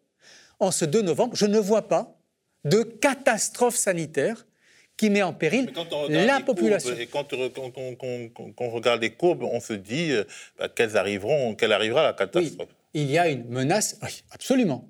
en 0.59 0.71
ce 0.71 0.85
2 0.85 1.01
novembre, 1.01 1.35
je 1.35 1.45
ne 1.45 1.59
vois 1.59 1.89
pas 1.89 2.17
de 2.63 2.83
catastrophe 2.83 3.75
sanitaire 3.75 4.47
qui 4.97 5.11
met 5.11 5.21
en 5.21 5.33
péril 5.33 5.71
la 6.09 6.41
population. 6.41 6.95
et 6.97 7.05
quand, 7.05 7.31
on 7.33 8.69
regarde 8.71 9.01
les 9.01 9.11
courbes, 9.11 9.43
on 9.43 9.59
se 9.59 9.73
dit 9.73 10.11
euh, 10.11 10.23
bah, 10.57 10.69
qu'elles 10.69 10.97
arriveront, 10.97 11.53
qu'elle 11.55 11.71
arrivera 11.71 12.03
la 12.03 12.13
catastrophe. 12.13 12.69
il 12.95 13.09
y 13.09 13.19
a 13.19 13.29
une 13.29 13.47
menace, 13.47 13.99
absolument. 14.31 14.89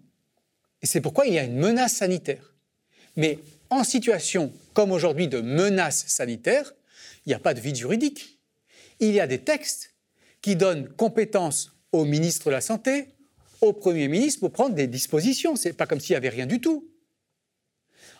Et 0.82 0.86
c'est 0.86 1.02
pourquoi 1.02 1.28
il 1.28 1.34
y 1.34 1.40
a 1.40 1.44
une 1.44 1.58
menace 1.58 1.94
sanitaire. 1.94 2.54
Mais 3.18 3.40
en 3.70 3.84
situation 3.84 4.54
comme 4.74 4.92
aujourd'hui 4.92 5.28
de 5.28 5.42
menace 5.42 6.06
sanitaire, 6.08 6.74
il 7.26 7.30
n'y 7.30 7.36
a 7.36 7.40
pas 7.40 7.54
de 7.54 7.60
vide 7.60 7.76
juridique. 7.76 8.40
Il 9.00 9.12
y 9.12 9.20
a 9.20 9.28
des 9.28 9.40
textes 9.40 9.96
qui 10.42 10.56
donnent 10.56 10.88
compétence 10.88 11.74
au 11.92 12.06
ministre 12.06 12.46
de 12.46 12.52
la 12.52 12.62
Santé, 12.62 13.08
au 13.60 13.74
Premier 13.74 14.08
ministre 14.08 14.40
pour 14.40 14.52
prendre 14.52 14.76
des 14.76 14.88
dispositions. 14.88 15.56
C'est 15.56 15.74
pas 15.74 15.86
comme 15.86 16.00
s'il 16.00 16.14
n'y 16.14 16.18
avait 16.18 16.30
rien 16.30 16.46
du 16.46 16.62
tout. 16.62 16.88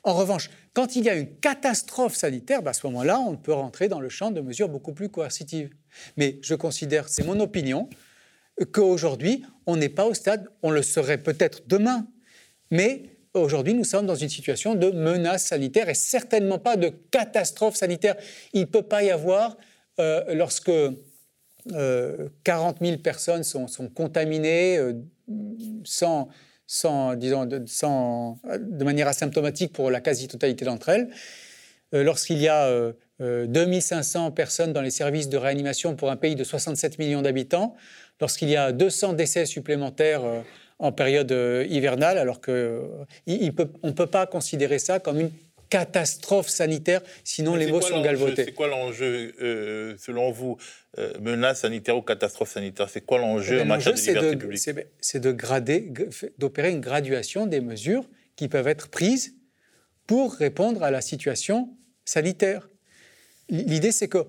En 0.04 0.14
revanche, 0.14 0.50
quand 0.74 0.96
il 0.96 1.06
y 1.06 1.10
a 1.10 1.16
une 1.16 1.40
catastrophe 1.40 2.16
sanitaire, 2.16 2.62
bah, 2.62 2.72
à 2.72 2.74
ce 2.74 2.86
moment-là, 2.88 3.20
on 3.20 3.36
peut 3.36 3.54
rentrer 3.54 3.88
dans 3.88 4.00
le 4.00 4.10
champ 4.10 4.32
de 4.32 4.42
mesures 4.42 4.70
beaucoup 4.70 4.94
plus 4.94 5.10
coercitives. 5.10 5.70
Mais 6.18 6.40
je 6.42 6.56
considère, 6.56 7.10
c'est 7.10 7.26
mon 7.26 7.40
opinion, 7.40 7.90
qu'aujourd'hui, 8.66 9.46
on 9.66 9.76
n'est 9.76 9.90
pas 9.90 10.06
au 10.06 10.14
stade, 10.14 10.48
on 10.64 10.72
le 10.72 10.82
serait 10.82 11.18
peut-être 11.18 11.64
demain, 11.68 12.08
mais 12.72 13.18
aujourd'hui, 13.34 13.74
nous 13.74 13.84
sommes 13.84 14.06
dans 14.06 14.16
une 14.16 14.30
situation 14.30 14.76
de 14.76 14.90
menace 14.90 15.46
sanitaire 15.46 15.90
et 15.90 15.94
certainement 15.94 16.60
pas 16.60 16.76
de 16.76 16.90
catastrophe 17.12 17.76
sanitaire. 17.76 18.16
Il 18.54 18.62
ne 18.62 18.66
peut 18.66 18.82
pas 18.82 19.04
y 19.04 19.12
avoir, 19.12 19.58
euh, 20.00 20.34
lorsque 20.34 20.72
40 21.72 21.72
euh, 21.74 22.30
000 22.82 22.98
personnes 22.98 23.44
sont, 23.44 23.68
contaminées 23.94 24.78
euh, 24.78 24.94
sans 25.84 26.30
sans, 26.68 27.16
disons, 27.16 27.46
de, 27.46 27.64
sans, 27.66 28.40
de 28.60 28.84
manière 28.84 29.08
asymptomatique 29.08 29.74
pour 29.74 29.90
la 29.90 30.02
quasi-totalité 30.02 30.66
d'entre 30.66 30.90
elles. 30.90 31.10
Euh, 31.94 32.04
lorsqu'il 32.04 32.38
y 32.40 32.50
a 32.50 32.70
2500 33.20 34.20
euh, 34.20 34.28
euh, 34.28 34.32
personnes 34.32 34.74
dans 34.74 34.82
les 34.82 34.92
services 34.92 35.30
de 35.30 35.38
réanimation 35.38 35.96
pour 35.96 36.12
un 36.12 36.18
pays 36.18 36.36
de 36.36 36.44
67 36.44 37.00
millions 37.00 37.22
d'habitants, 37.22 37.76
lorsqu'il 38.20 38.50
y 38.50 38.58
a 38.58 38.74
200 38.74 39.14
décès 39.14 39.46
supplémentaires 39.46 40.24
en 40.80 40.92
période 40.92 41.32
hivernale, 41.70 42.18
alors 42.18 42.42
qu'on 42.42 43.06
ne 43.28 43.92
peut 43.92 44.08
pas 44.08 44.26
considérer 44.28 44.80
ça 44.80 45.00
comme 45.00 45.20
une 45.20 45.32
catastrophe 45.70 46.50
sanitaire, 46.50 47.02
sinon 47.24 47.56
les 47.56 47.68
mots 47.68 47.82
sont 47.82 48.02
galvotés. 48.02 48.46
C'est 48.46 48.54
quoi 48.54 48.68
l'enjeu, 48.68 49.34
euh, 49.42 49.96
selon 49.98 50.32
vous, 50.32 50.58
euh, 50.98 51.14
menace 51.20 51.62
sanitaire 51.62 51.98
ou 51.98 52.02
catastrophe 52.02 52.52
sanitaire? 52.52 52.90
C'est 52.90 53.06
quoi 53.06 53.20
l'enjeu 53.20 53.58
eh 53.60 53.62
en 53.62 53.66
matière 53.66 53.94
de 53.94 54.00
liberté 54.00 54.38
publique? 54.38 54.70
C'est 55.02 55.20
de 55.20 55.32
grader, 55.32 55.92
d'opérer 56.38 56.72
une 56.72 56.82
graduation 56.82 57.46
des 57.46 57.62
mesures 57.62 58.08
qui 58.36 58.48
peuvent 58.48 58.68
être 58.68 58.90
prises 58.90 59.36
pour 60.06 60.34
répondre 60.34 60.84
à 60.84 60.92
la 60.92 61.02
situation 61.02 61.70
sanitaire. 62.06 62.70
L'idée, 63.50 63.92
c'est 63.92 64.10
qu'il 64.10 64.26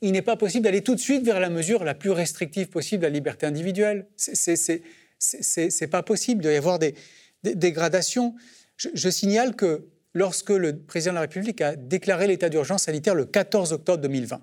il, 0.00 0.12
n'est 0.12 0.22
pas 0.22 0.36
possible 0.36 0.64
d'aller 0.64 0.82
tout 0.82 0.94
de 0.94 1.00
suite 1.00 1.24
vers 1.24 1.40
la 1.40 1.50
mesure 1.50 1.84
la 1.84 1.94
plus 1.94 2.10
restrictive 2.10 2.68
possible 2.68 3.02
de 3.02 3.06
la 3.06 3.12
liberté 3.12 3.46
individuelle. 3.46 4.06
C'est 4.16 5.90
pas 5.90 6.02
possible. 6.02 6.40
Il 6.40 6.44
doit 6.44 6.52
y 6.52 6.56
avoir 6.56 6.78
des, 6.78 6.94
dégradations. 7.42 8.34
Je, 8.76 8.88
je 8.94 9.10
signale 9.10 9.56
que 9.56 9.86
lorsque 10.14 10.50
le 10.50 10.78
président 10.78 11.12
de 11.12 11.16
la 11.16 11.20
République 11.22 11.60
a 11.60 11.76
déclaré 11.76 12.26
l'état 12.26 12.48
d'urgence 12.48 12.84
sanitaire 12.84 13.14
le 13.14 13.24
14 13.24 13.72
octobre 13.72 14.02
2020. 14.02 14.40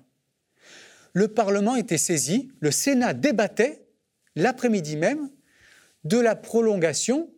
Le 1.12 1.28
Parlement 1.28 1.76
était 1.76 1.98
saisi, 1.98 2.50
le 2.60 2.70
Sénat 2.70 3.14
débattait 3.14 3.84
l'après-midi 4.36 4.96
même 4.96 5.30
de 6.04 6.18
la 6.18 6.36
prolongation 6.36 7.30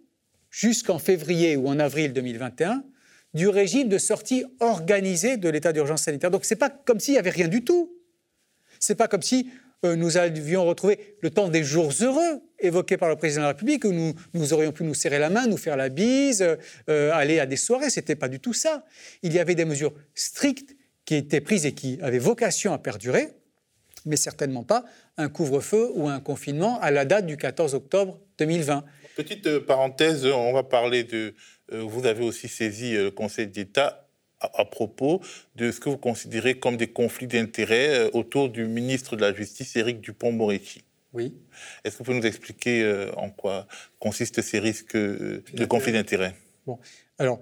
jusqu'en 0.50 0.98
février 0.98 1.56
ou 1.56 1.68
en 1.68 1.78
avril 1.78 2.12
2021 2.12 2.84
du 3.34 3.48
régime 3.48 3.88
de 3.88 3.96
sortie 3.98 4.44
organisée 4.60 5.38
de 5.38 5.48
l'état 5.48 5.72
d'urgence 5.72 6.02
sanitaire. 6.02 6.30
Donc 6.30 6.44
ce 6.44 6.52
n'est 6.52 6.58
pas 6.58 6.68
comme 6.68 7.00
s'il 7.00 7.14
n'y 7.14 7.18
avait 7.18 7.30
rien 7.30 7.48
du 7.48 7.64
tout. 7.64 7.96
Ce 8.78 8.92
n'est 8.92 8.96
pas 8.96 9.08
comme 9.08 9.22
si 9.22 9.50
nous 9.84 10.16
avions 10.16 10.64
retrouvé 10.64 11.16
le 11.20 11.30
temps 11.30 11.48
des 11.48 11.64
jours 11.64 11.92
heureux 12.00 12.40
évoqué 12.62 12.96
par 12.96 13.08
le 13.08 13.16
président 13.16 13.42
de 13.42 13.46
la 13.46 13.48
République, 13.48 13.84
où 13.84 13.92
nous, 13.92 14.14
nous 14.34 14.52
aurions 14.52 14.72
pu 14.72 14.84
nous 14.84 14.94
serrer 14.94 15.18
la 15.18 15.30
main, 15.30 15.46
nous 15.46 15.56
faire 15.56 15.76
la 15.76 15.88
bise, 15.88 16.46
euh, 16.88 17.12
aller 17.12 17.38
à 17.38 17.46
des 17.46 17.56
soirées. 17.56 17.90
Ce 17.90 18.00
n'était 18.00 18.16
pas 18.16 18.28
du 18.28 18.40
tout 18.40 18.52
ça. 18.52 18.84
Il 19.22 19.32
y 19.32 19.38
avait 19.38 19.54
des 19.54 19.64
mesures 19.64 19.92
strictes 20.14 20.76
qui 21.04 21.16
étaient 21.16 21.40
prises 21.40 21.66
et 21.66 21.72
qui 21.72 21.98
avaient 22.00 22.18
vocation 22.18 22.72
à 22.72 22.78
perdurer. 22.78 23.28
mais 24.04 24.16
certainement 24.16 24.64
pas 24.64 24.84
un 25.16 25.28
couvre-feu 25.28 25.90
ou 25.94 26.08
un 26.08 26.20
confinement 26.20 26.80
à 26.80 26.90
la 26.90 27.04
date 27.04 27.26
du 27.26 27.36
14 27.36 27.74
octobre 27.74 28.18
2020. 28.38 28.84
Petite 29.16 29.46
euh, 29.46 29.60
parenthèse, 29.60 30.24
on 30.26 30.52
va 30.52 30.62
parler 30.62 31.04
de... 31.04 31.34
Euh, 31.72 31.82
vous 31.82 32.06
avez 32.06 32.24
aussi 32.24 32.48
saisi 32.48 32.94
le 32.94 33.10
Conseil 33.10 33.46
d'État 33.46 34.01
à, 34.42 34.64
propos 34.64 35.20
de 35.56 35.70
ce 35.70 35.80
que 35.80 35.88
vous 35.88 35.96
considérez 35.96 36.58
comme 36.58 36.76
des 36.76 36.88
conflits 36.88 37.26
d'intérêts 37.26 38.10
autour 38.12 38.48
du 38.48 38.66
ministre 38.66 39.16
de 39.16 39.22
la 39.22 39.34
Justice, 39.34 39.76
Éric 39.76 40.00
Dupont-Moretti. 40.00 40.84
Oui. 41.12 41.34
Est-ce 41.84 41.94
que 41.94 41.98
vous 41.98 42.04
pouvez 42.04 42.18
nous 42.18 42.26
expliquer 42.26 43.10
en 43.16 43.30
quoi 43.30 43.66
consistent 43.98 44.40
ces 44.40 44.58
risques 44.58 44.96
de 44.96 45.64
conflit 45.66 45.92
d'intérêts? 45.92 46.34
Bon, 46.66 46.78
alors, 47.18 47.40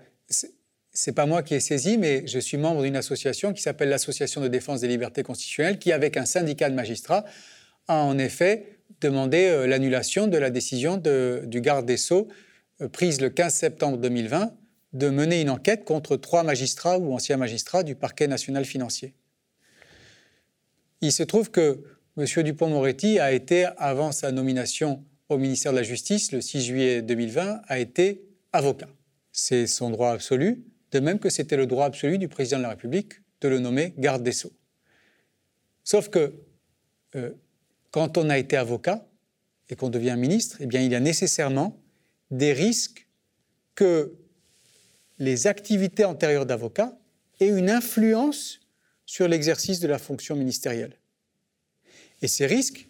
c'est 0.92 1.12
pas 1.12 1.26
moi 1.26 1.42
qui 1.42 1.54
ai 1.54 1.60
saisi, 1.60 1.98
mais 1.98 2.26
je 2.26 2.38
suis 2.38 2.56
membre 2.56 2.82
d'une 2.82 2.96
association 2.96 3.52
qui 3.52 3.62
s'appelle 3.62 3.88
l'Association 3.88 4.40
de 4.40 4.48
défense 4.48 4.80
des 4.80 4.88
libertés 4.88 5.22
constitutionnelles, 5.22 5.78
qui, 5.78 5.92
avec 5.92 6.16
un 6.16 6.24
syndicat 6.24 6.68
de 6.68 6.74
magistrats, 6.74 7.24
a 7.86 8.02
en 8.02 8.18
effet 8.18 8.78
demandé 9.00 9.46
euh, 9.46 9.66
l'annulation 9.66 10.26
de 10.26 10.36
la 10.36 10.50
décision 10.50 10.96
du 10.96 11.60
garde 11.60 11.86
des 11.86 11.96
Sceaux 11.96 12.28
euh, 12.80 12.88
prise 12.88 13.20
le 13.20 13.30
15 13.30 13.54
septembre 13.54 13.98
2020 13.98 14.52
de 14.92 15.08
mener 15.08 15.40
une 15.40 15.50
enquête 15.50 15.84
contre 15.84 16.16
trois 16.16 16.42
magistrats 16.42 16.98
ou 16.98 17.12
anciens 17.12 17.36
magistrats 17.36 17.82
du 17.82 17.94
parquet 17.94 18.26
national 18.26 18.64
financier. 18.64 19.14
Il 21.00 21.12
se 21.12 21.22
trouve 21.22 21.50
que 21.50 21.82
M. 22.16 22.26
Dupont-Moretti 22.42 23.18
a 23.18 23.32
été, 23.32 23.66
avant 23.76 24.12
sa 24.12 24.32
nomination 24.32 25.04
au 25.28 25.38
ministère 25.38 25.72
de 25.72 25.78
la 25.78 25.82
Justice, 25.82 26.32
le 26.32 26.40
6 26.40 26.62
juillet 26.62 27.02
2020, 27.02 27.62
a 27.66 27.78
été 27.78 28.22
avocat. 28.52 28.88
C'est 29.32 29.66
son 29.66 29.90
droit 29.90 30.10
absolu 30.10 30.64
de 30.90 31.00
même 31.00 31.18
que 31.18 31.30
c'était 31.30 31.56
le 31.56 31.66
droit 31.66 31.86
absolu 31.86 32.18
du 32.18 32.28
président 32.28 32.58
de 32.58 32.62
la 32.64 32.70
République 32.70 33.14
de 33.40 33.48
le 33.48 33.58
nommer 33.58 33.94
garde 33.96 34.22
des 34.22 34.32
sceaux. 34.32 34.52
Sauf 35.84 36.08
que 36.08 36.34
euh, 37.14 37.30
quand 37.90 38.18
on 38.18 38.28
a 38.28 38.38
été 38.38 38.56
avocat 38.56 39.06
et 39.68 39.76
qu'on 39.76 39.88
devient 39.88 40.16
ministre, 40.18 40.58
eh 40.60 40.64
il 40.64 40.92
y 40.92 40.94
a 40.94 41.00
nécessairement 41.00 41.80
des 42.30 42.52
risques 42.52 43.08
que 43.74 44.14
les 45.20 45.46
activités 45.46 46.04
antérieures 46.04 46.46
d'avocat 46.46 46.98
aient 47.38 47.48
une 47.48 47.70
influence 47.70 48.60
sur 49.06 49.28
l'exercice 49.28 49.78
de 49.78 49.86
la 49.86 49.98
fonction 49.98 50.34
ministérielle. 50.34 50.96
Et 52.22 52.28
ces 52.28 52.46
risques, 52.46 52.88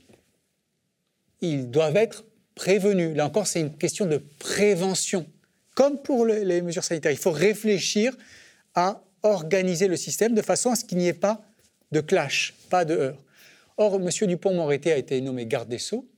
ils 1.41 1.71
doivent 1.71 1.97
être 1.97 2.25
prévenus. 2.55 3.17
Là 3.17 3.27
encore, 3.27 3.47
c'est 3.47 3.61
une 3.61 3.77
question 3.77 4.07
de 4.07 4.19
prévention 4.39 5.27
comme 5.75 6.01
pour 6.01 6.25
les 6.25 6.63
mesures 6.63 6.85
sanitaires. 6.85 7.13
Il 7.13 7.19
faut 7.19 7.31
réfléchir 7.31 8.17
à 8.75 9.03
organiser 9.23 9.89
le 9.89 9.97
système 9.97 10.35
de 10.35 10.43
façon 10.43 10.71
à 10.71 10.77
ce 10.77 10.85
qu'il 10.85 10.99
n'y 10.99 11.09
ait 11.09 11.13
pas 11.13 11.43
de 11.91 12.01
clash, 12.01 12.55
pas 12.69 12.85
de 12.85 12.95
heurts. 12.95 13.25
Or, 13.77 13.97
M. 13.97 14.09
Dupont-Moretti 14.09 14.91
a 14.91 14.97
été 14.97 15.21
nommé 15.21 15.47
garde 15.47 15.69
des 15.69 15.79
Sceaux 15.79 16.09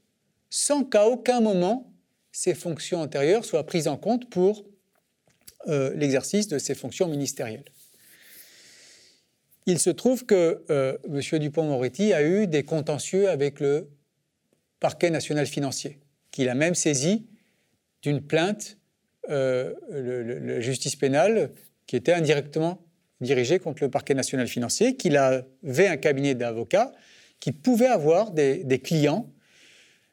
sans 0.50 0.84
qu'à 0.84 1.06
aucun 1.06 1.40
moment 1.40 1.90
ses 2.32 2.54
fonctions 2.54 3.00
antérieures 3.00 3.44
soient 3.44 3.64
prises 3.64 3.88
en 3.88 3.96
compte 3.96 4.28
pour 4.28 4.64
euh, 5.68 5.94
l'exercice 5.94 6.48
de 6.48 6.58
ses 6.58 6.74
fonctions 6.74 7.06
ministérielles. 7.06 7.64
Il 9.66 9.78
se 9.78 9.90
trouve 9.90 10.26
que 10.26 10.64
euh, 10.70 10.98
M. 11.04 11.38
Dupont-Moretti 11.38 12.12
a 12.12 12.24
eu 12.24 12.48
des 12.48 12.64
contentieux 12.64 13.28
avec 13.28 13.60
le 13.60 13.88
parquet 14.80 15.10
national 15.10 15.46
financier, 15.46 16.00
qu'il 16.32 16.48
a 16.48 16.54
même 16.54 16.74
saisi 16.74 17.26
d'une 18.02 18.20
plainte 18.20 18.76
euh, 19.30 19.74
la 19.88 20.60
justice 20.60 20.96
pénale 20.96 21.52
qui 21.86 21.94
était 21.94 22.12
indirectement 22.12 22.82
dirigée 23.20 23.60
contre 23.60 23.84
le 23.84 23.90
parquet 23.90 24.14
national 24.14 24.48
financier, 24.48 24.96
qu'il 24.96 25.16
avait 25.16 25.86
un 25.86 25.96
cabinet 25.96 26.34
d'avocats 26.34 26.90
qui 27.38 27.52
pouvait 27.52 27.86
avoir 27.86 28.32
des, 28.32 28.80
clients 28.82 29.30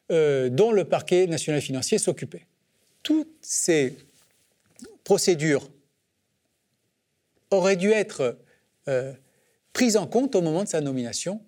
dont 0.10 0.72
le 0.72 0.84
parquet 0.84 1.25
national 1.25 1.62
financier 1.62 1.98
s'occupait. 1.98 2.46
Toutes 3.01 3.34
ces 3.41 3.96
procédures 5.10 5.68
auraient 7.50 7.78
dû 7.78 7.89
être 7.89 8.38
euh, 8.88 9.12
prises 9.74 9.98
en 9.98 10.06
compte 10.06 10.36
au 10.36 10.41
moment 10.43 10.63
de 10.63 10.69
sa 10.69 10.82
nomination 10.82 11.41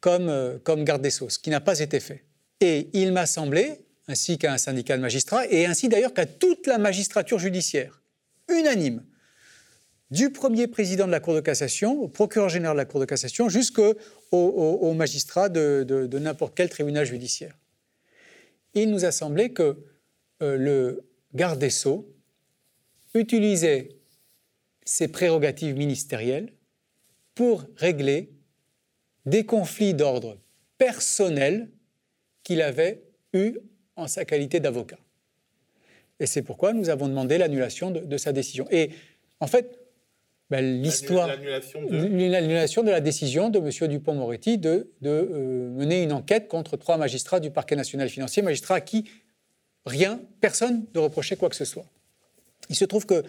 comme, 0.00 0.60
comme 0.64 0.84
garde 0.84 1.00
des 1.00 1.08
Sceaux, 1.08 1.30
ce 1.30 1.38
qui 1.38 1.48
n'a 1.48 1.62
pas 1.62 1.78
été 1.78 1.98
fait. 1.98 2.26
Et 2.60 2.90
il 2.92 3.12
m'a 3.12 3.24
semblé, 3.24 3.86
ainsi 4.06 4.36
qu'à 4.36 4.52
un 4.52 4.58
syndicat 4.58 4.98
de 4.98 5.02
magistrats, 5.02 5.46
et 5.46 5.64
ainsi 5.64 5.88
d'ailleurs 5.88 6.12
qu'à 6.12 6.26
toute 6.26 6.66
la 6.66 6.76
magistrature 6.76 7.38
judiciaire, 7.38 8.02
unanime, 8.50 9.02
du 10.10 10.28
premier 10.28 10.66
président 10.66 11.06
de 11.06 11.12
la 11.12 11.20
Cour 11.20 11.32
de 11.34 11.40
cassation 11.40 11.98
au 12.02 12.08
procureur 12.08 12.50
général 12.50 12.76
de 12.76 12.82
la 12.82 12.84
Cour 12.84 13.00
de 13.00 13.06
cassation 13.06 13.48
jusqu'au 13.48 13.94
au, 14.30 14.92
magistrat 14.92 15.48
de, 15.48 16.18
n'importe 16.18 16.54
quel 16.54 16.68
tribunal 16.68 17.06
judiciaire. 17.06 17.56
Il 18.74 18.90
nous 18.90 19.06
a 19.06 19.10
semblé 19.10 19.54
que 19.54 19.78
euh, 20.42 20.58
le 20.58 21.08
garde 21.32 21.58
des 21.58 21.70
sceaux 21.70 22.06
utilisait 23.14 23.96
ses 24.84 25.08
prérogatives 25.08 25.76
ministérielles 25.76 26.52
pour 27.34 27.64
régler 27.76 28.30
des 29.26 29.44
conflits 29.44 29.94
d'ordre 29.94 30.38
personnel 30.78 31.70
qu'il 32.42 32.62
avait 32.62 33.02
eus 33.32 33.58
en 33.96 34.08
sa 34.08 34.24
qualité 34.24 34.60
d'avocat. 34.60 34.98
Et 36.18 36.26
c'est 36.26 36.42
pourquoi 36.42 36.72
nous 36.72 36.90
avons 36.90 37.08
demandé 37.08 37.38
l'annulation 37.38 37.90
de, 37.90 38.16
sa 38.16 38.32
décision. 38.32 38.66
Et 38.70 38.90
en 39.40 39.46
fait, 39.46 39.78
ben, 40.50 40.82
l'histoire. 40.82 41.28
L'annulation 41.28 42.82
de... 42.82 42.90
la 42.90 43.00
décision 43.00 43.48
de 43.48 43.58
M. 43.58 43.88
Dupont-Moretti 43.88 44.58
de, 44.58 44.92
euh, 45.04 45.70
mener 45.70 46.02
une 46.02 46.12
enquête 46.12 46.48
contre 46.48 46.76
trois 46.76 46.96
magistrats 46.96 47.40
du 47.40 47.50
parquet 47.50 47.76
national 47.76 48.08
financier, 48.08 48.42
magistrats 48.42 48.76
à 48.76 48.80
qui 48.80 49.08
rien, 49.86 50.20
personne 50.40 50.86
ne 50.94 51.00
reprochait 51.00 51.36
quoi 51.36 51.48
que 51.48 51.56
ce 51.56 51.64
soit. 51.64 51.86
Il 52.68 52.76
se 52.76 52.84
trouve 52.84 53.06
que 53.06 53.24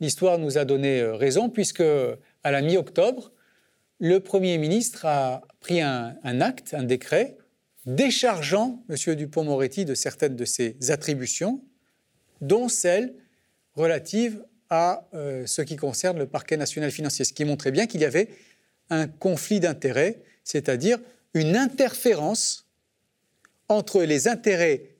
l'histoire 0.00 0.38
nous 0.38 0.58
a 0.58 0.64
donné 0.64 1.00
euh, 1.00 1.14
raison, 1.14 1.50
puisque 1.50 1.82
à 2.42 2.50
la 2.50 2.62
mi-octobre, 2.62 3.32
le 3.98 4.20
Premier 4.20 4.56
ministre 4.58 5.04
a 5.04 5.42
pris 5.60 5.82
un 5.82 6.40
acte, 6.40 6.72
un 6.72 6.84
décret, 6.84 7.36
déchargeant 7.86 8.82
M. 8.88 9.14
Dupont-Moretti 9.14 9.84
de 9.84 9.94
certaines 9.94 10.36
de 10.36 10.44
ses 10.44 10.76
attributions, 10.90 11.62
dont 12.40 12.68
celles 12.68 13.14
relatives 13.74 14.42
à 14.68 15.08
euh, 15.14 15.46
ce 15.46 15.62
qui 15.62 15.76
concerne 15.76 16.18
le 16.18 16.26
parquet 16.26 16.56
national 16.56 16.90
financier, 16.90 17.24
ce 17.24 17.32
qui 17.32 17.44
montrait 17.44 17.72
bien 17.72 17.86
qu'il 17.86 18.00
y 18.00 18.04
avait 18.04 18.28
un 18.88 19.08
conflit 19.08 19.60
d'intérêts, 19.60 20.22
c'est-à-dire 20.44 20.98
une 21.34 21.56
interférence 21.56 22.68
entre 23.68 24.02
les 24.02 24.28
intérêts 24.28 24.96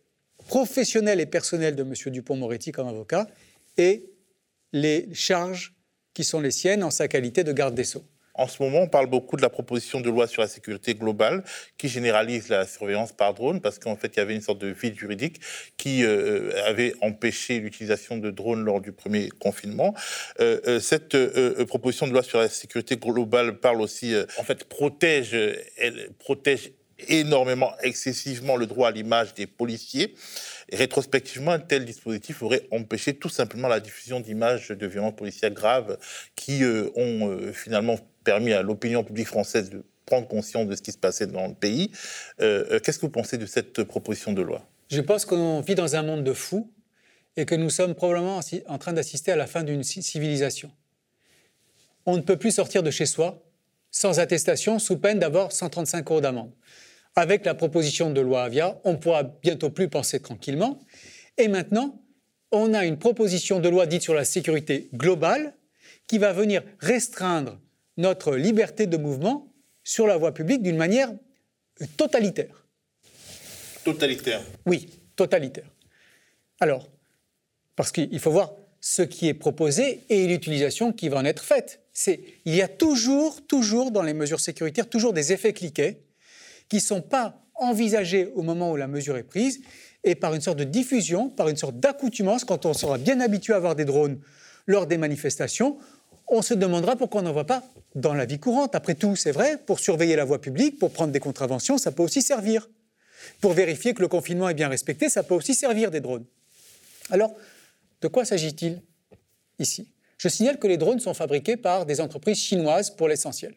professionnels 0.47 1.21
et 1.21 1.27
personnels 1.27 1.77
de 1.77 1.83
M. 1.83 1.95
Dupont-Moretti 2.07 2.73
comme 2.73 2.89
avocat 2.89 3.29
et 3.77 4.11
les 4.73 5.09
charges 5.15 5.75
qui 6.15 6.25
sont 6.25 6.41
les 6.41 6.51
siennes 6.51 6.83
en 6.83 6.91
sa 6.91 7.09
qualité 7.09 7.45
de 7.45 7.53
garde 7.53 7.75
des 7.75 7.85
sceaux. 7.85 8.05
En 8.35 8.49
ce 8.49 8.63
moment, 8.63 8.79
on 8.79 8.89
parle 8.89 9.07
beaucoup 9.07 9.37
de 9.37 9.43
la 9.43 9.51
proposition 9.51 10.01
de 10.01 10.09
loi 10.09 10.27
sur 10.27 10.41
la 10.41 10.49
sécurité 10.49 10.95
globale 10.95 11.45
qui 11.77 11.89
généralise 11.89 12.49
la 12.49 12.67
surveillance 12.67 13.13
par 13.13 13.35
drone 13.35 13.61
parce 13.61 13.79
qu'en 13.79 13.97
fait, 13.97 14.15
il 14.15 14.19
y 14.19 14.21
avait 14.21 14.35
une 14.35 14.41
sorte 14.41 14.61
de 14.61 14.69
vide 14.69 14.99
juridique 14.99 15.41
qui 15.77 16.05
euh, 16.05 16.51
avait 16.65 16.95
empêché 17.03 17.59
l'utilisation 17.59 18.17
de 18.17 18.31
drones 18.31 18.65
lors 18.65 18.81
du 18.81 18.93
premier 18.93 19.29
confinement. 19.29 19.95
Euh, 20.41 20.61
euh, 20.67 20.81
cette 20.81 21.17
proposition 21.67 22.07
de 22.07 22.13
loi 22.13 22.23
sur 22.23 22.39
la 22.39 22.49
sécurité 22.49 22.97
globale 22.97 23.59
parle 23.59 23.83
aussi, 23.83 24.15
en 24.39 24.45
fait, 24.45 24.65
protège, 24.65 25.35
elle 25.77 26.11
protège 26.19 26.73
énormément, 27.09 27.73
excessivement 27.83 28.57
le 28.57 28.67
droit 28.67 28.89
à 28.89 28.91
l'image 28.91 29.35
des 29.35 29.47
policiers. 29.47 30.15
Rétrospectivement, 30.73 31.53
un 31.53 31.59
tel 31.59 31.85
dispositif 31.85 32.43
aurait 32.43 32.67
empêché 32.71 33.15
tout 33.15 33.29
simplement 33.29 33.69
la 33.69 33.81
diffusion 33.81 34.21
d'images 34.21 34.69
de 34.69 34.87
violences 34.87 35.17
policières 35.17 35.51
graves 35.51 35.99
qui 36.37 36.63
ont 36.95 37.53
finalement 37.53 37.99
permis 38.25 38.53
à 38.53 38.63
l'opinion 38.63 39.03
publique 39.03 39.29
française 39.29 39.71
de 39.71 39.85
prendre 40.11 40.29
conscience 40.29 40.67
de 40.67 40.75
ce 40.75 40.83
qui 40.83 40.93
se 40.93 40.99
passait 40.99 41.27
dans 41.27 41.47
le 41.47 41.55
pays. 41.55 41.91
Euh, 42.41 42.65
euh, 42.71 42.81
qu'est-ce 42.81 42.99
que 42.99 43.07
vous 43.07 43.13
pensez 43.13 43.39
de 43.39 43.47
cette 43.47 43.85
proposition 43.85 44.33
de 44.33 44.43
loi? 44.43 44.67
Je 44.91 45.01
pense 45.01 45.25
qu'on 45.25 45.61
vit 45.61 45.77
dans 45.77 45.95
un 45.97 46.03
monde 46.03 46.25
de 46.25 46.33
fous 46.33 46.71
et 47.37 47.47
que 47.47 47.55
nous 47.55 47.71
sommes 47.71 47.95
probablement 47.95 48.41
en 48.67 48.79
train 48.79 48.93
d'assister 48.93 49.31
à 49.31 49.37
la 49.37 49.47
fin 49.47 49.63
d'une 49.63 49.85
civilisation. 49.85 50.71
On 52.07 52.17
ne 52.17 52.23
peut 52.23 52.37
plus 52.37 52.51
sortir 52.51 52.83
de 52.83 52.91
chez 52.91 53.07
soi 53.07 53.43
sans 53.93 54.21
attestation, 54.21 54.79
sous 54.79 54.99
peine 54.99 55.19
d'avoir 55.19 55.53
135 55.53 56.09
euros 56.11 56.21
d'amende. 56.21 56.53
Avec 57.17 57.45
la 57.45 57.55
proposition 57.55 58.11
de 58.11 58.21
loi 58.21 58.45
Avia, 58.45 58.81
on 58.85 58.97
pourra 58.97 59.25
bientôt 59.25 59.71
plus 59.71 59.89
penser 59.89 60.21
tranquillement. 60.21 60.79
Et 61.39 61.49
maintenant, 61.49 62.03
on 62.53 62.75
a 62.75 62.85
une 62.85 62.99
proposition 62.99 63.61
de 63.61 63.69
loi 63.69 63.87
dite 63.87 64.03
sur 64.03 64.15
la 64.15 64.25
sécurité 64.25 64.89
globale 64.95 65.55
qui 66.07 66.19
va 66.19 66.33
venir 66.33 66.63
restreindre 66.79 67.59
notre 67.97 68.37
liberté 68.37 68.87
de 68.87 68.97
mouvement 68.97 69.53
sur 69.85 70.07
la 70.07 70.17
voie 70.17 70.33
publique 70.33 70.63
d'une 70.63 70.77
manière 70.77 71.13
totalitaire. 71.97 72.67
Totalitaire 73.85 74.43
Oui, 74.67 74.89
totalitaire. 75.17 75.71
Alors, 76.61 76.91
parce 77.77 77.93
qu'il 77.93 78.19
faut 78.19 78.31
voir 78.31 78.53
ce 78.81 79.03
qui 79.03 79.29
est 79.29 79.35
proposé 79.35 80.01
et 80.09 80.27
l'utilisation 80.27 80.93
qui 80.93 81.09
va 81.09 81.19
en 81.19 81.25
être 81.25 81.45
faite. 81.45 81.81
il 82.07 82.55
y 82.55 82.63
a 82.63 82.69
toujours, 82.69 83.47
toujours 83.47 83.91
dans 83.91 84.03
les 84.03 84.15
mesures 84.15 84.41
sécuritaires, 84.41 84.89
toujours 84.89 85.13
des 85.13 85.33
effets 85.33 85.53
cliquets 85.53 86.03
qui 86.71 86.77
ne 86.77 86.81
sont 86.81 87.03
pas 87.03 87.43
envisagées 87.57 88.33
au 88.35 88.43
moment 88.43 88.73
où 88.73 88.77
la 88.77 88.87
mesure 88.87 89.19
est 89.19 89.23
prise, 89.23 89.61
et 90.03 90.15
par 90.15 90.35
une 90.35 90.41
sorte 90.41 90.59
de 90.59 90.65
diffusion, 90.65 91.29
par 91.29 91.49
une 91.49 91.59
sorte 91.59 91.79
d'accoutumance, 91.79 92.45
quand 92.45 92.65
on 92.65 92.73
sera 92.73 92.97
bien 92.97 93.21
habitué 93.21 93.53
à 93.53 93.57
avoir 93.57 93.75
des 93.77 93.85
drones 93.85 94.19
lors 94.67 94.87
des 94.87 94.97
manifestations, 94.97 95.77
on 96.29 96.41
se 96.41 96.55
demandera 96.55 96.97
pourquoi 96.97 97.21
on 97.21 97.25
n'en 97.25 97.33
voit 97.33 97.45
pas 97.45 97.63
dans 97.95 98.15
la 98.15 98.25
vie 98.25 98.39
courante. 98.39 98.75
Après 98.75 98.95
tout, 98.95 99.17
c'est 99.17 99.33
vrai, 99.33 99.59
pour 99.59 99.81
surveiller 99.81 100.17
la 100.17 100.25
voie 100.25 100.41
publique, 100.41 100.79
pour 100.79 100.93
prendre 100.93 101.13
des 101.13 101.21
contraventions, 101.21 101.77
ça 101.77 101.93
peut 101.93 102.03
aussi 102.03 102.23
servir. 102.23 102.71
Pour 103.41 103.53
vérifier 103.53 103.93
que 103.93 104.01
le 104.01 104.09
confinement 104.09 104.49
est 104.49 104.55
bien 104.55 104.69
respecté, 104.69 105.11
ça 105.11 105.23
peut 105.23 105.35
aussi 105.35 105.55
servir 105.55 105.91
des 105.91 106.01
drones. 106.01 106.25
Alors, 107.11 107.35
de 108.01 108.09
quoi 108.09 108.25
s'agit-il 108.25 108.81
ici? 109.59 109.93
Je 110.17 110.29
signale 110.29 110.59
que 110.59 110.69
les 110.69 110.77
drones 110.77 111.01
sont 111.01 111.15
fabriqués 111.15 111.57
par 111.57 111.85
des 111.85 112.01
entreprises 112.01 112.39
chinoises 112.39 112.91
pour 112.91 113.09
l'essentiel. 113.09 113.55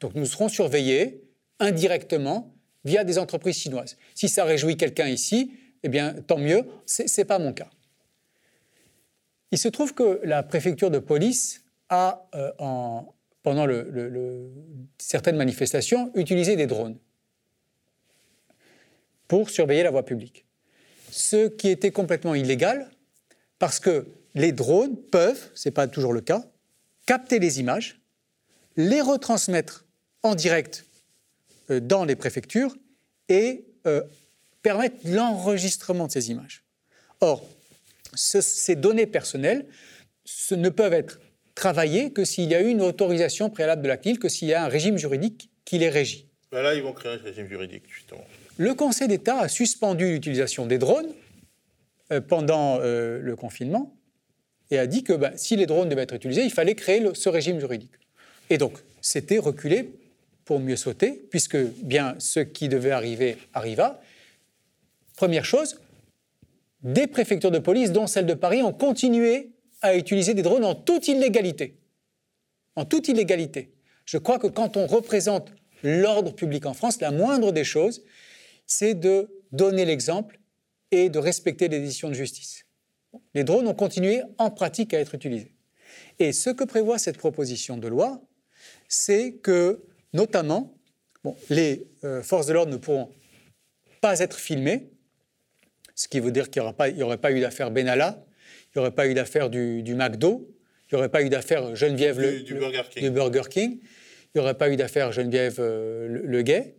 Donc 0.00 0.14
nous 0.14 0.26
serons 0.26 0.48
surveillés 0.48 1.24
indirectement 1.62 2.54
via 2.84 3.04
des 3.04 3.18
entreprises 3.18 3.56
chinoises. 3.56 3.96
Si 4.14 4.28
ça 4.28 4.44
réjouit 4.44 4.76
quelqu'un 4.76 5.08
ici, 5.08 5.52
eh 5.82 5.88
bien 5.88 6.14
tant 6.26 6.38
mieux, 6.38 6.64
ce 6.86 7.02
n'est 7.02 7.24
pas 7.24 7.38
mon 7.38 7.52
cas. 7.52 7.70
Il 9.50 9.58
se 9.58 9.68
trouve 9.68 9.94
que 9.94 10.20
la 10.24 10.42
préfecture 10.42 10.90
de 10.90 10.98
police 10.98 11.64
a, 11.88 12.28
euh, 12.34 12.50
pendant 13.42 13.66
certaines 14.98 15.36
manifestations, 15.36 16.10
utilisé 16.14 16.56
des 16.56 16.66
drones 16.66 16.98
pour 19.28 19.50
surveiller 19.50 19.82
la 19.82 19.90
voie 19.90 20.04
publique. 20.04 20.46
Ce 21.10 21.48
qui 21.48 21.68
était 21.68 21.90
complètement 21.90 22.34
illégal, 22.34 22.90
parce 23.58 23.78
que 23.78 24.06
les 24.34 24.52
drones 24.52 24.96
peuvent, 24.96 25.50
ce 25.54 25.68
n'est 25.68 25.72
pas 25.72 25.86
toujours 25.86 26.12
le 26.12 26.22
cas, 26.22 26.44
capter 27.06 27.38
les 27.38 27.60
images, 27.60 28.00
les 28.76 29.00
retransmettre 29.00 29.84
en 30.22 30.34
direct 30.34 30.86
dans 31.80 32.04
les 32.04 32.16
préfectures 32.16 32.74
et 33.28 33.64
euh, 33.86 34.02
permettre 34.62 34.96
l'enregistrement 35.04 36.06
de 36.06 36.12
ces 36.12 36.30
images. 36.30 36.62
Or, 37.20 37.44
ces 38.14 38.76
données 38.76 39.06
personnelles 39.06 39.66
ne 40.50 40.68
peuvent 40.68 40.92
être 40.92 41.20
travaillées 41.54 42.12
que 42.12 42.24
s'il 42.24 42.48
y 42.50 42.54
a 42.54 42.60
eu 42.60 42.68
une 42.68 42.80
autorisation 42.80 43.50
préalable 43.50 43.82
de 43.82 43.88
la 43.88 43.96
CNIL, 43.96 44.18
que 44.18 44.28
s'il 44.28 44.48
y 44.48 44.54
a 44.54 44.64
un 44.64 44.68
régime 44.68 44.98
juridique 44.98 45.50
qui 45.64 45.78
les 45.78 45.88
régit. 45.88 46.26
Ben 46.50 46.62
là, 46.62 46.74
ils 46.74 46.82
vont 46.82 46.92
créer 46.92 47.12
un 47.12 47.16
régime 47.16 47.48
juridique, 47.48 47.84
justement. 47.88 48.24
Le 48.58 48.74
Conseil 48.74 49.08
d'État 49.08 49.38
a 49.38 49.48
suspendu 49.48 50.12
l'utilisation 50.12 50.66
des 50.66 50.78
drones 50.78 51.08
euh, 52.12 52.20
pendant 52.20 52.78
euh, 52.80 53.18
le 53.20 53.36
confinement 53.36 53.94
et 54.70 54.78
a 54.78 54.86
dit 54.86 55.02
que 55.04 55.12
ben, 55.14 55.32
si 55.36 55.56
les 55.56 55.66
drones 55.66 55.88
devaient 55.88 56.02
être 56.02 56.14
utilisés, 56.14 56.44
il 56.44 56.52
fallait 56.52 56.74
créer 56.74 57.02
ce 57.14 57.28
régime 57.28 57.58
juridique. 57.58 57.92
Et 58.50 58.58
donc, 58.58 58.78
c'était 59.00 59.38
reculé 59.38 59.92
pour 60.52 60.60
mieux 60.60 60.76
sauter, 60.76 61.12
puisque 61.30 61.56
bien 61.56 62.14
ce 62.18 62.38
qui 62.38 62.68
devait 62.68 62.90
arriver 62.90 63.38
arriva. 63.54 64.02
Première 65.16 65.46
chose, 65.46 65.80
des 66.82 67.06
préfectures 67.06 67.50
de 67.50 67.58
police, 67.58 67.90
dont 67.90 68.06
celle 68.06 68.26
de 68.26 68.34
Paris, 68.34 68.60
ont 68.60 68.74
continué 68.74 69.52
à 69.80 69.96
utiliser 69.96 70.34
des 70.34 70.42
drones 70.42 70.66
en 70.66 70.74
toute 70.74 71.08
illégalité. 71.08 71.78
En 72.76 72.84
toute 72.84 73.08
illégalité. 73.08 73.72
Je 74.04 74.18
crois 74.18 74.38
que 74.38 74.46
quand 74.46 74.76
on 74.76 74.86
représente 74.86 75.54
l'ordre 75.82 76.34
public 76.34 76.66
en 76.66 76.74
France, 76.74 77.00
la 77.00 77.12
moindre 77.12 77.50
des 77.50 77.64
choses, 77.64 78.04
c'est 78.66 78.92
de 78.92 79.42
donner 79.52 79.86
l'exemple 79.86 80.38
et 80.90 81.08
de 81.08 81.18
respecter 81.18 81.68
les 81.68 81.80
décisions 81.80 82.10
de 82.10 82.14
justice. 82.14 82.66
Les 83.32 83.44
drones 83.44 83.68
ont 83.68 83.74
continué 83.74 84.20
en 84.36 84.50
pratique 84.50 84.92
à 84.92 85.00
être 85.00 85.14
utilisés. 85.14 85.54
Et 86.18 86.32
ce 86.32 86.50
que 86.50 86.64
prévoit 86.64 86.98
cette 86.98 87.16
proposition 87.16 87.78
de 87.78 87.88
loi, 87.88 88.20
c'est 88.86 89.32
que, 89.42 89.82
notamment, 90.12 90.74
les 91.50 91.86
euh, 92.04 92.22
forces 92.22 92.46
de 92.46 92.52
l'ordre 92.52 92.72
ne 92.72 92.76
pourront 92.76 93.10
pas 94.00 94.18
être 94.18 94.38
filmées, 94.38 94.90
ce 95.94 96.08
qui 96.08 96.20
veut 96.20 96.32
dire 96.32 96.50
qu'il 96.50 96.62
n'y 96.62 97.02
aurait 97.02 97.18
pas 97.18 97.32
eu 97.32 97.40
d'affaire 97.40 97.70
Benalla, 97.70 98.24
il 98.74 98.78
n'y 98.78 98.80
aurait 98.80 98.94
pas 98.94 99.06
eu 99.06 99.14
d'affaire 99.14 99.50
du, 99.50 99.94
McDo, 99.94 100.48
il 100.90 100.94
n'y 100.94 100.98
aurait 100.98 101.08
pas 101.08 101.22
eu 101.22 101.28
d'affaire 101.28 101.74
Geneviève 101.76 102.16
du, 102.42 102.54
Burger 103.10 103.42
King. 103.50 103.78
il 103.80 104.30
n'y 104.34 104.40
aurait 104.40 104.56
pas 104.56 104.70
eu 104.70 104.76
d'affaire 104.76 105.12
Geneviève 105.12 105.56
euh, 105.58 106.08
le, 106.08 106.42
Gay. 106.42 106.76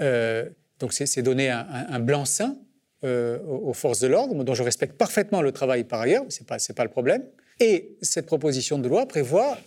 Euh, 0.00 0.48
donc 0.78 0.92
c'est 0.92 1.22
donner 1.22 1.50
un, 1.50 2.00
blanc-seing 2.00 2.56
euh, 3.04 3.38
aux 3.44 3.74
forces 3.74 4.00
de 4.00 4.08
l'ordre, 4.08 4.42
dont 4.42 4.54
je 4.54 4.62
respecte 4.62 4.96
parfaitement 4.96 5.42
le 5.42 5.52
travail 5.52 5.84
par 5.84 6.00
ailleurs, 6.00 6.24
ce 6.28 6.40
n'est 6.40 6.46
pas, 6.46 6.56
pas 6.74 6.84
le 6.84 6.90
problème. 6.90 7.24
Et 7.60 7.96
cette 8.00 8.26
proposition 8.26 8.78
de 8.78 8.88
loi 8.88 9.06
prévoit, 9.06 9.58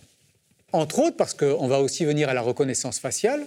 entre 0.73 0.99
autres, 0.99 1.17
parce 1.17 1.33
qu'on 1.33 1.67
va 1.67 1.79
aussi 1.79 2.03
venir 2.05 2.29
à 2.29 2.33
la 2.33 2.41
reconnaissance 2.41 2.99
faciale, 2.99 3.45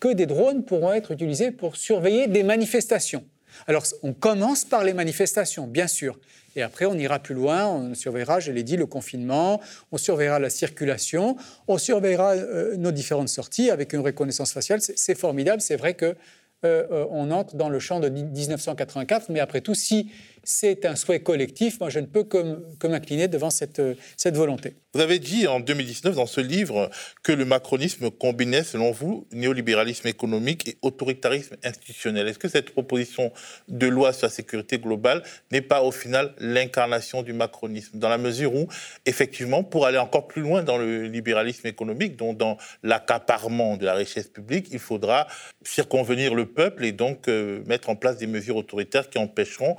que 0.00 0.12
des 0.12 0.26
drones 0.26 0.64
pourront 0.64 0.92
être 0.92 1.10
utilisés 1.10 1.50
pour 1.50 1.76
surveiller 1.76 2.26
des 2.26 2.42
manifestations. 2.42 3.24
Alors, 3.66 3.84
on 4.02 4.12
commence 4.12 4.64
par 4.64 4.82
les 4.82 4.94
manifestations, 4.94 5.66
bien 5.66 5.86
sûr. 5.86 6.18
Et 6.56 6.62
après, 6.62 6.86
on 6.86 6.94
ira 6.94 7.18
plus 7.18 7.34
loin, 7.34 7.66
on 7.66 7.94
surveillera, 7.94 8.40
je 8.40 8.52
l'ai 8.52 8.62
dit, 8.62 8.76
le 8.76 8.86
confinement, 8.86 9.60
on 9.90 9.98
surveillera 9.98 10.38
la 10.38 10.50
circulation, 10.50 11.36
on 11.68 11.78
surveillera 11.78 12.32
euh, 12.32 12.76
nos 12.76 12.92
différentes 12.92 13.28
sorties 13.28 13.70
avec 13.70 13.92
une 13.92 14.00
reconnaissance 14.00 14.52
faciale. 14.52 14.80
C'est 14.80 15.18
formidable, 15.18 15.60
c'est 15.60 15.76
vrai 15.76 15.94
que 15.94 16.16
euh, 16.64 16.84
euh, 16.92 17.06
on 17.10 17.30
entre 17.32 17.56
dans 17.56 17.68
le 17.68 17.78
champ 17.80 18.00
de 18.00 18.08
1984. 18.08 19.30
Mais 19.30 19.40
après 19.40 19.60
tout, 19.60 19.74
si 19.74 20.10
c'est 20.44 20.84
un 20.84 20.96
souhait 20.96 21.20
collectif, 21.20 21.78
moi 21.80 21.90
je 21.90 22.00
ne 22.00 22.06
peux 22.06 22.24
que, 22.24 22.86
m'incliner 22.86 23.28
devant 23.28 23.50
cette, 23.50 23.78
euh, 23.78 23.94
cette 24.16 24.36
volonté. 24.36 24.74
Vous 24.94 25.00
avez 25.00 25.18
dit 25.18 25.46
en 25.46 25.58
2019 25.58 26.16
dans 26.16 26.26
ce 26.26 26.42
livre 26.42 26.90
que 27.22 27.32
le 27.32 27.46
macronisme 27.46 28.10
combinait, 28.10 28.62
selon 28.62 28.90
vous, 28.90 29.26
néolibéralisme 29.32 30.06
économique 30.06 30.68
et 30.68 30.76
autoritarisme 30.82 31.56
institutionnel. 31.64 32.28
Est-ce 32.28 32.38
que 32.38 32.48
cette 32.48 32.72
proposition 32.72 33.32
de 33.68 33.86
loi 33.86 34.12
sur 34.12 34.26
la 34.26 34.30
sécurité 34.30 34.78
globale 34.78 35.22
n'est 35.50 35.62
pas 35.62 35.82
au 35.82 35.92
final 35.92 36.34
l'incarnation 36.38 37.22
du 37.22 37.32
macronisme, 37.32 37.98
dans 37.98 38.10
la 38.10 38.18
mesure 38.18 38.54
où, 38.54 38.68
effectivement, 39.06 39.64
pour 39.64 39.86
aller 39.86 39.96
encore 39.96 40.28
plus 40.28 40.42
loin 40.42 40.62
dans 40.62 40.76
le 40.76 41.04
libéralisme 41.04 41.66
économique, 41.66 42.16
donc 42.16 42.36
dans 42.36 42.58
l'accaparement 42.82 43.78
de 43.78 43.86
la 43.86 43.94
richesse 43.94 44.28
publique, 44.28 44.68
il 44.72 44.78
faudra 44.78 45.26
circonvenir 45.64 46.34
le 46.34 46.44
peuple 46.44 46.84
et 46.84 46.92
donc 46.92 47.28
euh, 47.28 47.62
mettre 47.66 47.88
en 47.88 47.96
place 47.96 48.18
des 48.18 48.26
mesures 48.26 48.56
autoritaires 48.56 49.08
qui 49.08 49.16
empêcheront 49.16 49.76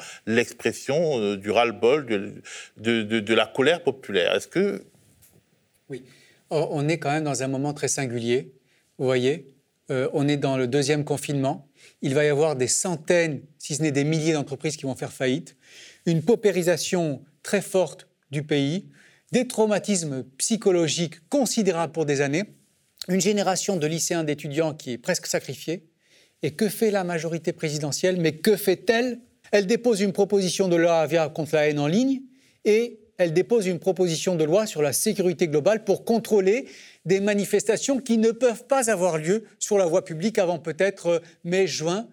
l'expression 0.54 1.20
euh, 1.20 1.36
du 1.36 1.50
ras-le-bol, 1.50 2.06
de, 2.78 3.34
la 3.34 3.46
colère 3.46 3.84
populaire. 3.84 4.36
Est-ce 4.36 4.48
que... 4.48 4.86
Oui, 5.90 6.04
on 6.50 6.88
est 6.88 7.00
quand 7.00 7.12
même 7.12 7.24
dans 7.24 7.42
un 7.42 7.48
moment 7.48 7.74
très 7.74 7.88
singulier, 7.88 8.54
vous 8.98 9.06
voyez. 9.06 9.56
Euh, 9.90 10.08
on 10.14 10.28
est 10.28 10.38
dans 10.38 10.56
le 10.56 10.68
deuxième 10.68 11.04
confinement. 11.04 11.68
Il 12.02 12.14
va 12.14 12.24
y 12.24 12.30
avoir 12.30 12.56
des 12.56 12.68
centaines, 12.68 13.42
si 13.58 13.76
ce 13.76 13.82
n'est 13.82 13.92
des 13.92 14.04
milliers 14.04 14.34
d'entreprises 14.34 14.78
qui 14.78 14.84
vont 14.84 14.96
faire 14.96 15.12
faillite, 15.12 15.58
une 16.06 16.22
paupérisation 16.22 17.24
très 17.42 17.62
forte 17.62 18.08
du 18.32 18.44
pays, 18.44 18.90
des 19.32 19.48
traumatismes 19.48 20.24
psychologiques 20.38 21.28
considérables 21.30 21.92
pour 21.92 22.06
des 22.06 22.22
années, 22.22 22.44
une 23.10 23.20
génération 23.20 23.76
de 23.76 23.88
lycéens, 23.88 24.24
d'étudiants 24.24 24.74
qui 24.74 24.92
est 24.92 24.98
presque 24.98 25.26
sacrifiée, 25.26 25.90
et 26.44 26.52
que 26.52 26.70
fait 26.70 26.92
la 26.92 27.04
majorité 27.04 27.52
présidentielle? 27.52 28.20
Mais 28.20 28.34
que 28.34 28.56
fait-elle? 28.56 29.20
Elle 29.54 29.68
dépose 29.68 30.02
une 30.02 30.14
proposition 30.14 30.68
de 30.68 30.76
loi 30.76 31.08
contre 31.30 31.54
la 31.54 31.68
haine 31.68 31.78
en 31.78 31.86
ligne 31.86 32.24
et 32.66 33.00
elle 33.18 33.34
dépose 33.34 33.68
une 33.68 33.78
proposition 33.78 34.36
de 34.36 34.44
loi 34.44 34.66
sur 34.66 34.82
la 34.82 34.94
sécurité 34.94 35.48
globale 35.48 35.84
pour 35.84 36.06
contrôler 36.06 36.68
des 37.06 37.20
manifestations 37.20 38.00
qui 38.00 38.18
ne 38.18 38.32
peuvent 38.32 38.66
pas 38.66 38.90
avoir 38.90 39.20
lieu 39.20 39.44
sur 39.60 39.78
la 39.78 39.86
voie 39.86 40.04
publique 40.04 40.40
avant 40.40 40.58
peut-être 40.58 41.08
euh, 41.08 41.20
mai-juin 41.44 42.08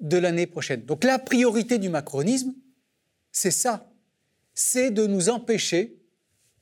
de 0.00 0.16
l'année 0.18 0.48
prochaine. 0.48 0.82
Donc 0.82 1.04
la 1.04 1.20
priorité 1.20 1.78
du 1.78 1.88
macronisme, 1.88 2.52
c'est 3.30 3.52
ça, 3.52 3.88
c'est 4.52 4.90
de 4.90 5.06
nous 5.06 5.28
empêcher 5.28 5.96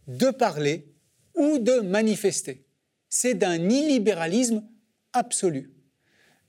de 0.06 0.28
parler 0.30 0.92
ou 1.34 1.58
de 1.58 1.80
manifester. 1.80 2.66
C'est 3.08 3.32
d'un 3.32 3.70
illibéralisme 3.70 4.62
absolu 5.14 5.72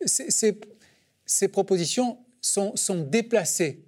ces, 0.05 1.47
propositions 1.47 2.17
sont, 2.41 2.73
déplacées 3.09 3.85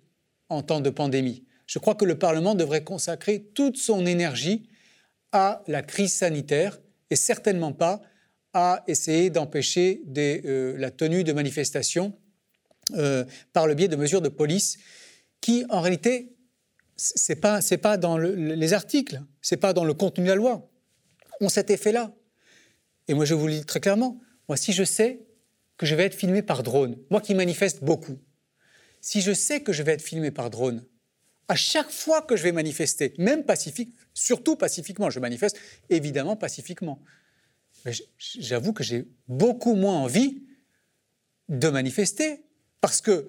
en 0.50 0.62
temps 0.62 0.82
de 0.82 0.90
pandémie. 0.90 1.44
Je 1.66 1.80
crois 1.80 1.96
que 1.96 2.06
le 2.06 2.18
Parlement 2.18 2.56
devrait 2.56 2.84
consacrer 2.84 3.44
toute 3.54 3.78
son 3.78 4.06
énergie 4.06 4.70
à 5.32 5.64
la 5.68 5.82
crise 5.82 6.14
sanitaire 6.14 6.80
et 7.10 7.16
certainement 7.16 7.74
pas 7.74 8.02
à 8.54 8.84
essayer 8.88 9.30
d'empêcher 9.30 10.02
euh, 10.18 10.78
la 10.78 10.92
tenue 10.92 11.24
de 11.24 11.34
manifestations 11.34 12.14
euh, 12.96 13.26
par 13.52 13.66
le 13.66 13.74
biais 13.74 13.88
de 13.88 13.96
mesures 13.96 14.22
de 14.22 14.30
police 14.30 14.78
qui, 15.42 15.66
en 15.70 15.82
réalité, 15.82 16.36
ce 16.98 17.32
n'est 17.32 17.40
pas, 17.40 17.60
pas 17.82 17.98
dans 17.98 18.18
les 18.18 18.74
articles, 18.74 19.22
ce 19.42 19.56
n'est 19.56 19.60
pas 19.60 19.74
dans 19.74 19.86
le 19.86 19.94
contenu 19.94 20.26
de 20.26 20.30
la 20.30 20.36
loi, 20.36 20.70
ont 21.42 21.50
cet 21.50 21.72
effet-là. 21.72 22.14
Et 23.08 23.14
moi, 23.14 23.26
je 23.26 23.34
vous 23.34 23.48
le 23.48 23.54
dis 23.54 23.66
très 23.66 23.80
clairement, 23.80 24.22
moi, 24.48 24.58
si 24.58 24.74
je 24.74 24.84
sais 24.84 25.22
que 25.78 25.86
je 25.86 25.96
vais 25.96 26.04
être 26.04 26.14
filmé 26.14 26.42
par 26.42 26.62
drone, 26.64 26.98
moi 27.10 27.20
qui 27.20 27.34
manifeste 27.34 27.84
beaucoup, 27.84 28.20
si 29.04 29.20
je 29.20 29.34
sais 29.34 29.62
que 29.62 29.74
je 29.74 29.84
vais 29.84 29.92
être 29.92 30.02
filmé 30.02 30.32
par 30.32 30.50
drone, 30.50 30.82
à 31.50 31.56
chaque 31.56 31.92
fois 31.92 32.22
que 32.22 32.38
je 32.38 32.44
vais 32.44 32.54
manifester, 32.54 33.14
même 33.18 33.44
pacifique, 33.44 33.94
surtout 34.14 34.56
pacifiquement, 34.56 35.10
je 35.10 35.20
manifeste 35.20 35.60
évidemment 35.90 36.38
pacifiquement, 36.38 37.04
j'avoue 38.18 38.72
que 38.72 38.82
j'ai 38.82 39.06
beaucoup 39.28 39.76
moins 39.76 39.98
envie 39.98 40.44
de 41.50 41.68
manifester 41.68 42.46
parce 42.80 43.02
que 43.02 43.28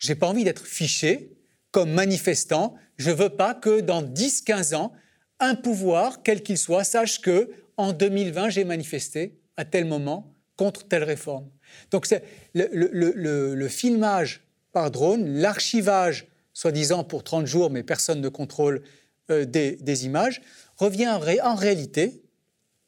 j'ai 0.00 0.16
pas 0.16 0.26
envie 0.26 0.42
d'être 0.42 0.66
fiché 0.66 1.36
comme 1.70 1.92
manifestant. 1.92 2.74
Je 2.96 3.12
veux 3.12 3.30
pas 3.30 3.54
que 3.54 3.80
dans 3.80 4.02
10-15 4.02 4.74
ans, 4.74 4.92
un 5.38 5.54
pouvoir, 5.54 6.24
quel 6.24 6.42
qu'il 6.42 6.58
soit, 6.58 6.82
sache 6.82 7.20
que 7.20 7.52
en 7.76 7.92
2020, 7.92 8.48
j'ai 8.48 8.64
manifesté 8.64 9.38
à 9.56 9.64
tel 9.64 9.84
moment 9.84 10.34
contre 10.56 10.88
telle 10.88 11.04
réforme. 11.04 11.48
Donc 11.92 12.08
le, 12.54 13.68
filmage 13.68 14.41
par 14.72 14.90
drone, 14.90 15.28
l'archivage, 15.28 16.26
soi-disant 16.54 17.04
pour 17.04 17.22
30 17.22 17.46
jours, 17.46 17.70
mais 17.70 17.82
personne 17.82 18.20
ne 18.20 18.28
contrôle 18.28 18.82
euh, 19.30 19.44
des, 19.44 20.04
images, 20.04 20.42
revient 20.76 21.08
en 21.08 21.54
réalité 21.54 22.22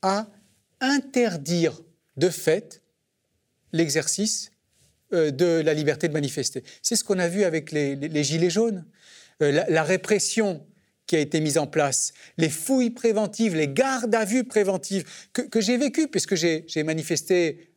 à 0.03 0.27
interdire 0.81 1.81
de 2.17 2.29
fait 2.29 2.83
l'exercice 3.73 4.51
euh, 5.13 5.31
de 5.31 5.63
la 5.65 5.75
liberté 5.75 6.09
de 6.09 6.13
manifester. 6.13 6.65
C'est 6.83 6.97
ce 6.97 7.05
qu'on 7.05 7.19
a 7.19 7.29
vu 7.29 7.45
avec 7.45 7.71
les, 7.71 8.25
Gilets 8.25 8.51
jaunes. 8.51 8.85
Euh, 9.43 9.65
la, 9.69 9.83
répression 9.83 10.67
qui 11.07 11.17
a 11.17 11.21
été 11.21 11.41
mise 11.41 11.59
en 11.59 11.67
place, 11.67 12.13
les 12.39 12.49
fouilles 12.49 12.91
préventives, 12.91 13.55
les 13.55 13.69
gardes 13.69 14.15
à 14.15 14.25
vue 14.25 14.45
préventives 14.45 15.05
que, 15.33 15.61
j'ai 15.61 15.77
vécues, 15.77 16.09
puisque 16.09 16.35
j'ai 16.35 16.83
manifesté 16.83 17.71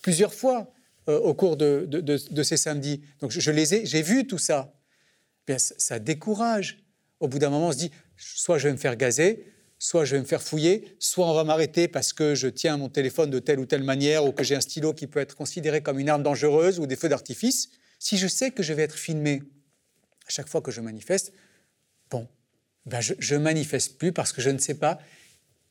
plusieurs 0.00 0.32
fois 0.32 0.73
au 1.06 1.34
cours 1.34 1.56
de, 1.56 2.42
ces 2.42 2.56
samedis. 2.56 3.02
Donc 3.20 3.30
je, 3.30 3.50
les 3.50 3.74
ai, 3.74 3.86
j'ai 3.86 4.02
vu 4.02 4.26
tout 4.26 4.38
ça. 4.38 4.72
Bien, 5.46 5.58
ça 5.58 5.98
décourage. 5.98 6.84
Au 7.20 7.28
bout 7.28 7.38
d'un 7.38 7.50
moment, 7.50 7.68
on 7.68 7.72
se 7.72 7.76
dit, 7.76 7.90
soit 8.16 8.58
je 8.58 8.68
vais 8.68 8.72
me 8.72 8.78
faire 8.78 8.96
gazer, 8.96 9.52
soit 9.78 10.04
je 10.04 10.16
vais 10.16 10.20
me 10.20 10.26
faire 10.26 10.42
fouiller, 10.42 10.96
soit 10.98 11.28
on 11.28 11.34
va 11.34 11.44
m'arrêter 11.44 11.88
parce 11.88 12.12
que 12.12 12.34
je 12.34 12.48
tiens 12.48 12.76
mon 12.76 12.88
téléphone 12.88 13.30
de 13.30 13.38
telle 13.38 13.60
ou 13.60 13.66
telle 13.66 13.82
manière 13.82 14.24
ou 14.24 14.32
que 14.32 14.42
j'ai 14.42 14.54
un 14.54 14.60
stylo 14.60 14.94
qui 14.94 15.06
peut 15.06 15.20
être 15.20 15.36
considéré 15.36 15.82
comme 15.82 15.98
une 15.98 16.08
arme 16.08 16.22
dangereuse 16.22 16.78
ou 16.80 16.86
des 16.86 16.96
feux 16.96 17.08
d'artifice. 17.08 17.68
Si 17.98 18.16
je 18.16 18.26
sais 18.26 18.50
que 18.50 18.62
je 18.62 18.72
vais 18.72 18.82
être 18.82 18.96
filmé 18.96 19.42
à 20.26 20.30
chaque 20.30 20.48
fois 20.48 20.62
que 20.62 20.70
je 20.70 20.80
manifeste, 20.80 21.32
bon, 22.10 22.26
ben 22.86 23.00
je 23.00 23.34
ne 23.34 23.40
manifeste 23.40 23.98
plus 23.98 24.12
parce 24.12 24.32
que 24.32 24.40
je 24.40 24.50
ne 24.50 24.58
sais 24.58 24.74
pas 24.74 24.98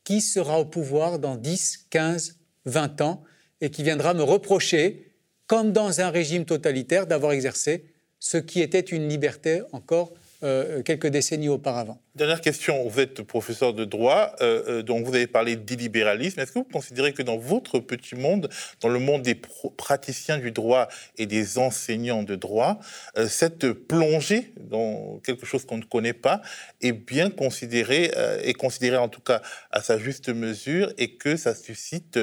qui 0.04 0.20
sera 0.20 0.60
au 0.60 0.66
pouvoir 0.66 1.18
dans 1.18 1.36
10, 1.36 1.86
15, 1.90 2.38
20 2.66 3.00
ans 3.00 3.24
et 3.60 3.70
qui 3.70 3.82
viendra 3.82 4.14
me 4.14 4.22
reprocher, 4.22 5.13
comme 5.46 5.72
dans 5.72 6.00
un 6.00 6.10
régime 6.10 6.44
totalitaire, 6.44 7.06
d'avoir 7.06 7.32
exercé 7.32 7.84
ce 8.18 8.38
qui 8.38 8.60
était 8.60 8.80
une 8.80 9.08
liberté 9.08 9.62
encore 9.72 10.14
euh, 10.44 10.82
quelques 10.82 11.06
décennies 11.06 11.48
auparavant. 11.48 11.98
Dernière 12.14 12.42
question, 12.42 12.86
vous 12.86 13.00
êtes 13.00 13.22
professeur 13.22 13.72
de 13.72 13.86
droit, 13.86 14.34
euh, 14.42 14.62
euh, 14.68 14.82
donc 14.82 15.06
vous 15.06 15.14
avez 15.14 15.26
parlé 15.26 15.56
d'illibéralisme. 15.56 16.38
Est-ce 16.38 16.52
que 16.52 16.58
vous 16.58 16.68
considérez 16.70 17.14
que 17.14 17.22
dans 17.22 17.38
votre 17.38 17.78
petit 17.78 18.14
monde, 18.14 18.50
dans 18.82 18.90
le 18.90 18.98
monde 18.98 19.22
des 19.22 19.34
praticiens 19.34 20.36
du 20.36 20.50
droit 20.50 20.88
et 21.16 21.24
des 21.24 21.56
enseignants 21.56 22.22
de 22.22 22.36
droit, 22.36 22.78
cette 23.26 23.72
plongée 23.72 24.52
dans 24.60 25.18
quelque 25.24 25.46
chose 25.46 25.64
qu'on 25.64 25.78
ne 25.78 25.84
connaît 25.84 26.12
pas 26.12 26.42
est 26.82 26.92
bien 26.92 27.30
considérée, 27.30 28.12
est 28.42 28.54
considérée 28.54 28.98
en 28.98 29.08
tout 29.08 29.22
cas 29.22 29.40
à 29.70 29.80
sa 29.80 29.98
juste 29.98 30.28
mesure 30.28 30.92
et 30.98 31.14
que 31.14 31.36
ça 31.36 31.54
suscite, 31.54 32.18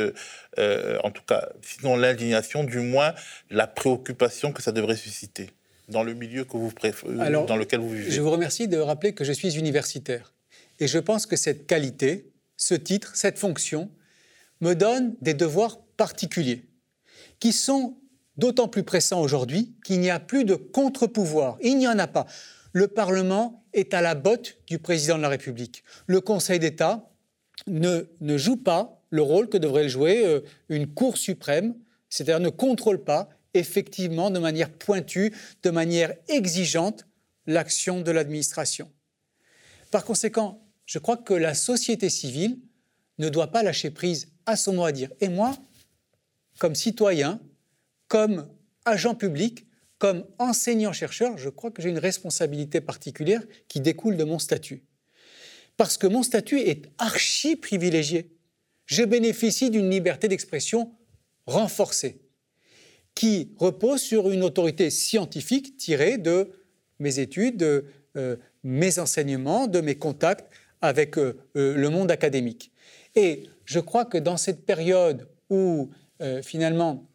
en 0.58 1.12
tout 1.12 1.24
cas, 1.28 1.50
sinon 1.62 1.98
l'indignation, 1.98 2.64
du 2.64 2.80
moins 2.80 3.14
la 3.50 3.68
préoccupation 3.68 4.52
que 4.52 4.62
ça 4.62 4.72
devrait 4.72 4.96
susciter? 4.96 5.50
Dans 5.92 6.04
le 6.04 6.14
milieu 6.14 6.46
que 6.46 6.58
vous 6.58 6.72
Alors, 7.20 7.46
dans 7.46 7.58
lequel 7.58 7.80
vous 7.80 7.92
vivez. 7.92 8.10
Je 8.10 8.22
vous 8.22 8.32
remercie 8.32 8.68
de 8.68 8.78
rappeler 8.78 9.14
que 9.14 9.24
je 9.24 9.32
suis 9.32 9.58
universitaire. 9.58 10.34
Et 10.80 10.88
je 10.88 10.98
pense 10.98 11.28
que 11.28 11.36
cette 11.36 11.68
qualité, 11.68 12.32
ce 12.58 12.74
titre, 12.74 13.16
cette 13.16 13.38
fonction, 13.38 13.92
me 14.62 14.74
donne 14.74 15.16
des 15.22 15.34
devoirs 15.34 15.80
particuliers, 15.98 16.66
qui 17.40 17.54
sont 17.54 17.98
d'autant 18.38 18.68
plus 18.68 18.84
pressants 18.84 19.22
aujourd'hui 19.22 19.76
qu'il 19.86 20.00
n'y 20.00 20.10
a 20.10 20.20
plus 20.20 20.46
de 20.46 20.56
contre-pouvoir. 20.56 21.58
Il 21.62 21.78
n'y 21.78 21.88
en 21.88 22.00
a 22.00 22.08
pas. 22.08 22.26
Le 22.74 22.88
Parlement 22.88 23.64
est 23.74 23.94
à 23.94 24.02
la 24.02 24.16
botte 24.16 24.58
du 24.68 24.80
président 24.80 25.18
de 25.18 25.22
la 25.22 25.30
République. 25.30 25.84
Le 26.08 26.22
Conseil 26.22 26.60
d'État 26.60 27.12
ne, 27.68 28.08
ne 28.22 28.38
joue 28.38 28.58
pas 28.58 29.04
le 29.10 29.22
rôle 29.22 29.50
que 29.50 29.58
devrait 29.58 29.90
jouer 29.90 30.26
euh, 30.26 30.40
une 30.70 30.88
Cour 30.88 31.18
suprême, 31.18 31.76
c'est-à-dire 32.10 32.40
ne 32.40 32.50
contrôle 32.50 33.04
pas 33.04 33.30
effectivement 33.54 34.30
de 34.30 34.40
manière 34.40 34.72
pointue, 34.72 35.34
de 35.64 35.70
manière 35.70 36.14
exigeante, 36.28 37.06
l'action 37.48 38.02
de 38.02 38.12
l'administration. 38.12 38.92
Par 39.90 40.06
conséquent, 40.06 40.64
je 40.86 41.00
crois 41.00 41.18
que 41.18 41.34
la 41.34 41.54
société 41.54 42.10
civile 42.10 42.60
ne 43.18 43.30
doit 43.30 43.48
pas 43.48 43.64
lâcher 43.64 43.92
prise 43.92 44.32
à 44.46 44.56
son 44.56 44.74
mot 44.74 44.86
à 44.86 44.92
dire. 44.92 45.12
Et 45.20 45.28
moi, 45.28 45.58
comme 46.60 46.76
citoyen, 46.76 47.40
comme 48.08 48.48
agent 48.86 49.16
public, 49.16 49.66
comme 49.98 50.26
enseignant-chercheur, 50.40 51.38
je 51.38 51.50
crois 51.50 51.72
que 51.72 51.82
j'ai 51.82 51.90
une 51.90 52.00
responsabilité 52.00 52.82
particulière 52.82 53.44
qui 53.68 53.82
découle 53.82 54.18
de 54.18 54.24
mon 54.24 54.40
statut. 54.40 54.84
Parce 55.78 55.98
que 55.98 56.08
mon 56.08 56.24
statut 56.24 56.60
est 56.60 56.90
archi 56.98 57.56
privilégié. 57.56 58.36
Je 58.86 59.04
bénéficie 59.04 59.70
d'une 59.70 59.90
liberté 59.90 60.28
d'expression 60.28 60.96
renforcée 61.46 62.22
qui 63.22 63.52
repose 63.60 64.02
sur 64.02 64.32
une 64.32 64.42
autorité 64.42 64.90
scientifique 64.90 65.78
tirée 65.78 66.18
de 66.18 66.50
mes 66.98 67.20
études, 67.20 67.56
de 67.56 67.86
euh, 68.18 68.36
mes 68.64 68.98
enseignements, 68.98 69.68
de 69.68 69.80
mes 69.80 69.94
contacts 69.94 70.52
avec 70.82 71.20
euh, 71.20 71.38
euh, 71.56 71.76
le 71.76 71.90
monde 71.92 72.10
académique. 72.10 72.72
Et 73.14 73.44
je 73.64 73.80
crois 73.80 74.06
que 74.06 74.18
dans 74.18 74.38
cette 74.38 74.66
période 74.66 75.28
où 75.52 75.92
finalement 76.44 77.08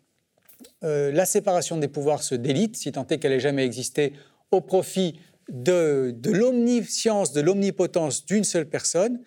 la 0.83 1.27
séparation 1.27 1.77
des 1.77 1.89
pouvoirs 1.89 2.23
se 2.23 2.37
délite, 2.37 2.77
si 2.77 2.93
tant 2.93 3.07
est 3.09 3.19
qu'elle 3.19 3.33
ait 3.33 3.41
jamais 3.41 3.65
existé, 3.65 4.13
au 4.53 4.61
profit 4.61 5.19
de, 5.49 6.15
de 6.17 6.31
l'omniscience, 6.31 7.33
de 7.33 7.41
l'omnipotence 7.41 8.27
d'une 8.27 8.45
seule 8.45 8.69
personne, 8.69 9.21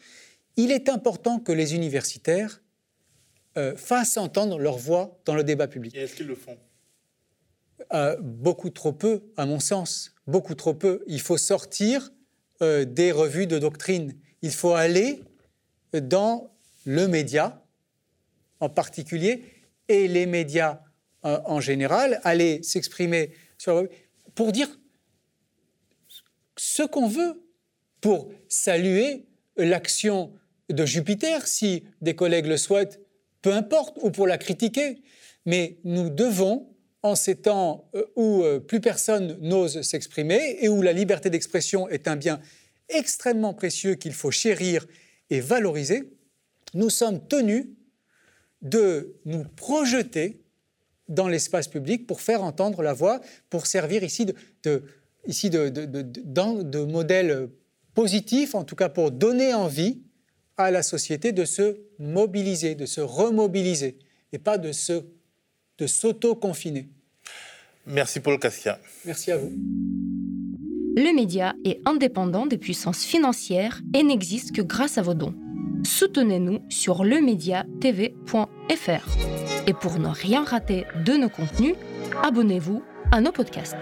il 0.55 0.71
est 0.71 0.87
important 0.87 1.39
que 1.39 1.51
les 1.51 1.75
universitaires 1.75 2.61
fassent 3.75 4.17
entendre 4.17 4.59
leur 4.59 4.77
voix 4.77 5.19
dans 5.25 5.35
le 5.35 5.43
débat 5.43 5.67
public. 5.67 5.95
Et 5.95 6.01
est-ce 6.01 6.15
qu'ils 6.15 6.27
le 6.27 6.35
font? 6.35 6.57
Euh, 7.93 8.15
Beaucoup 8.19 8.69
trop 8.69 8.93
peu, 8.93 9.23
à 9.37 9.45
mon 9.45 9.59
sens. 9.59 10.13
Beaucoup 10.27 10.55
trop 10.55 10.73
peu. 10.73 11.03
Il 11.07 11.21
faut 11.21 11.37
sortir 11.37 12.11
euh, 12.61 12.85
des 12.85 13.11
revues 13.11 13.47
de 13.47 13.59
doctrine. 13.59 14.15
Il 14.41 14.51
faut 14.51 14.73
aller 14.73 15.23
dans 15.93 16.51
le 16.85 17.07
média 17.07 17.65
en 18.59 18.69
particulier 18.69 19.43
et 19.87 20.07
les 20.07 20.25
médias 20.25 20.81
en 21.23 21.59
général, 21.59 22.21
aller 22.23 22.63
s'exprimer 22.63 23.33
pour 24.35 24.51
dire 24.53 24.69
ce 26.57 26.83
qu'on 26.83 27.07
veut, 27.07 27.43
pour 28.01 28.31
saluer 28.47 29.25
l'action 29.57 30.33
de 30.69 30.85
Jupiter, 30.85 31.47
si 31.47 31.83
des 32.01 32.15
collègues 32.15 32.45
le 32.45 32.57
souhaitent, 32.57 32.99
peu 33.41 33.53
importe, 33.53 33.97
ou 34.01 34.11
pour 34.11 34.27
la 34.27 34.37
critiquer. 34.37 35.01
Mais 35.45 35.77
nous 35.83 36.09
devons, 36.09 36.69
en 37.01 37.15
ces 37.15 37.35
temps 37.35 37.89
euh, 37.95 38.05
où 38.15 38.43
euh, 38.43 38.59
plus 38.59 38.81
personne 38.81 39.37
n'ose 39.41 39.81
s'exprimer 39.81 40.57
et 40.61 40.69
où 40.69 40.81
la 40.81 40.93
liberté 40.93 41.29
d'expression 41.29 41.87
est 41.89 42.07
un 42.07 42.15
bien 42.15 42.41
extrêmement 42.89 43.53
précieux 43.53 43.95
qu'il 43.95 44.13
faut 44.13 44.31
chérir 44.31 44.85
et 45.29 45.39
valoriser, 45.41 46.11
nous 46.73 46.89
sommes 46.89 47.25
tenus 47.27 47.67
de 48.61 49.15
nous 49.25 49.43
projeter 49.43 50.41
dans 51.07 51.27
l'espace 51.27 51.67
public 51.67 52.07
pour 52.07 52.21
faire 52.21 52.43
entendre 52.43 52.81
la 52.81 52.93
voix, 52.93 53.21
pour 53.49 53.67
servir 53.67 54.03
ici 54.03 54.25
de, 54.25 54.83
modèle 56.85 57.49
positif, 57.93 58.55
en 58.55 58.63
tout 58.63 58.75
cas 58.75 58.89
pour 58.89 59.11
donner 59.11 59.53
envie 59.53 60.01
à 60.57 60.71
la 60.71 60.83
société 60.83 61.31
de 61.31 61.45
se 61.45 61.77
mobiliser, 61.97 62.75
de 62.75 62.85
se 62.85 63.01
remobiliser, 63.01 63.97
et 64.33 64.39
pas 64.39 64.57
de 64.57 64.71
se 64.71 65.05
de 65.79 65.87
s'auto-confiner. 65.87 66.87
Merci 67.85 68.19
Paul 68.19 68.39
Cassia. 68.39 68.79
Merci 69.05 69.31
à 69.31 69.37
vous. 69.37 69.51
Le 70.95 71.15
média 71.15 71.55
est 71.63 71.79
indépendant 71.85 72.45
des 72.45 72.57
puissances 72.57 73.03
financières 73.03 73.81
et 73.95 74.03
n'existe 74.03 74.55
que 74.55 74.61
grâce 74.61 74.97
à 74.97 75.01
vos 75.01 75.13
dons. 75.13 75.33
Soutenez-nous 75.83 76.59
sur 76.69 77.03
lemediatv.fr. 77.03 79.67
Et 79.67 79.73
pour 79.73 79.99
ne 79.99 80.09
rien 80.09 80.43
rater 80.43 80.85
de 81.05 81.13
nos 81.13 81.29
contenus, 81.29 81.75
abonnez-vous 82.21 82.83
à 83.11 83.21
nos 83.21 83.31
podcasts. 83.31 83.77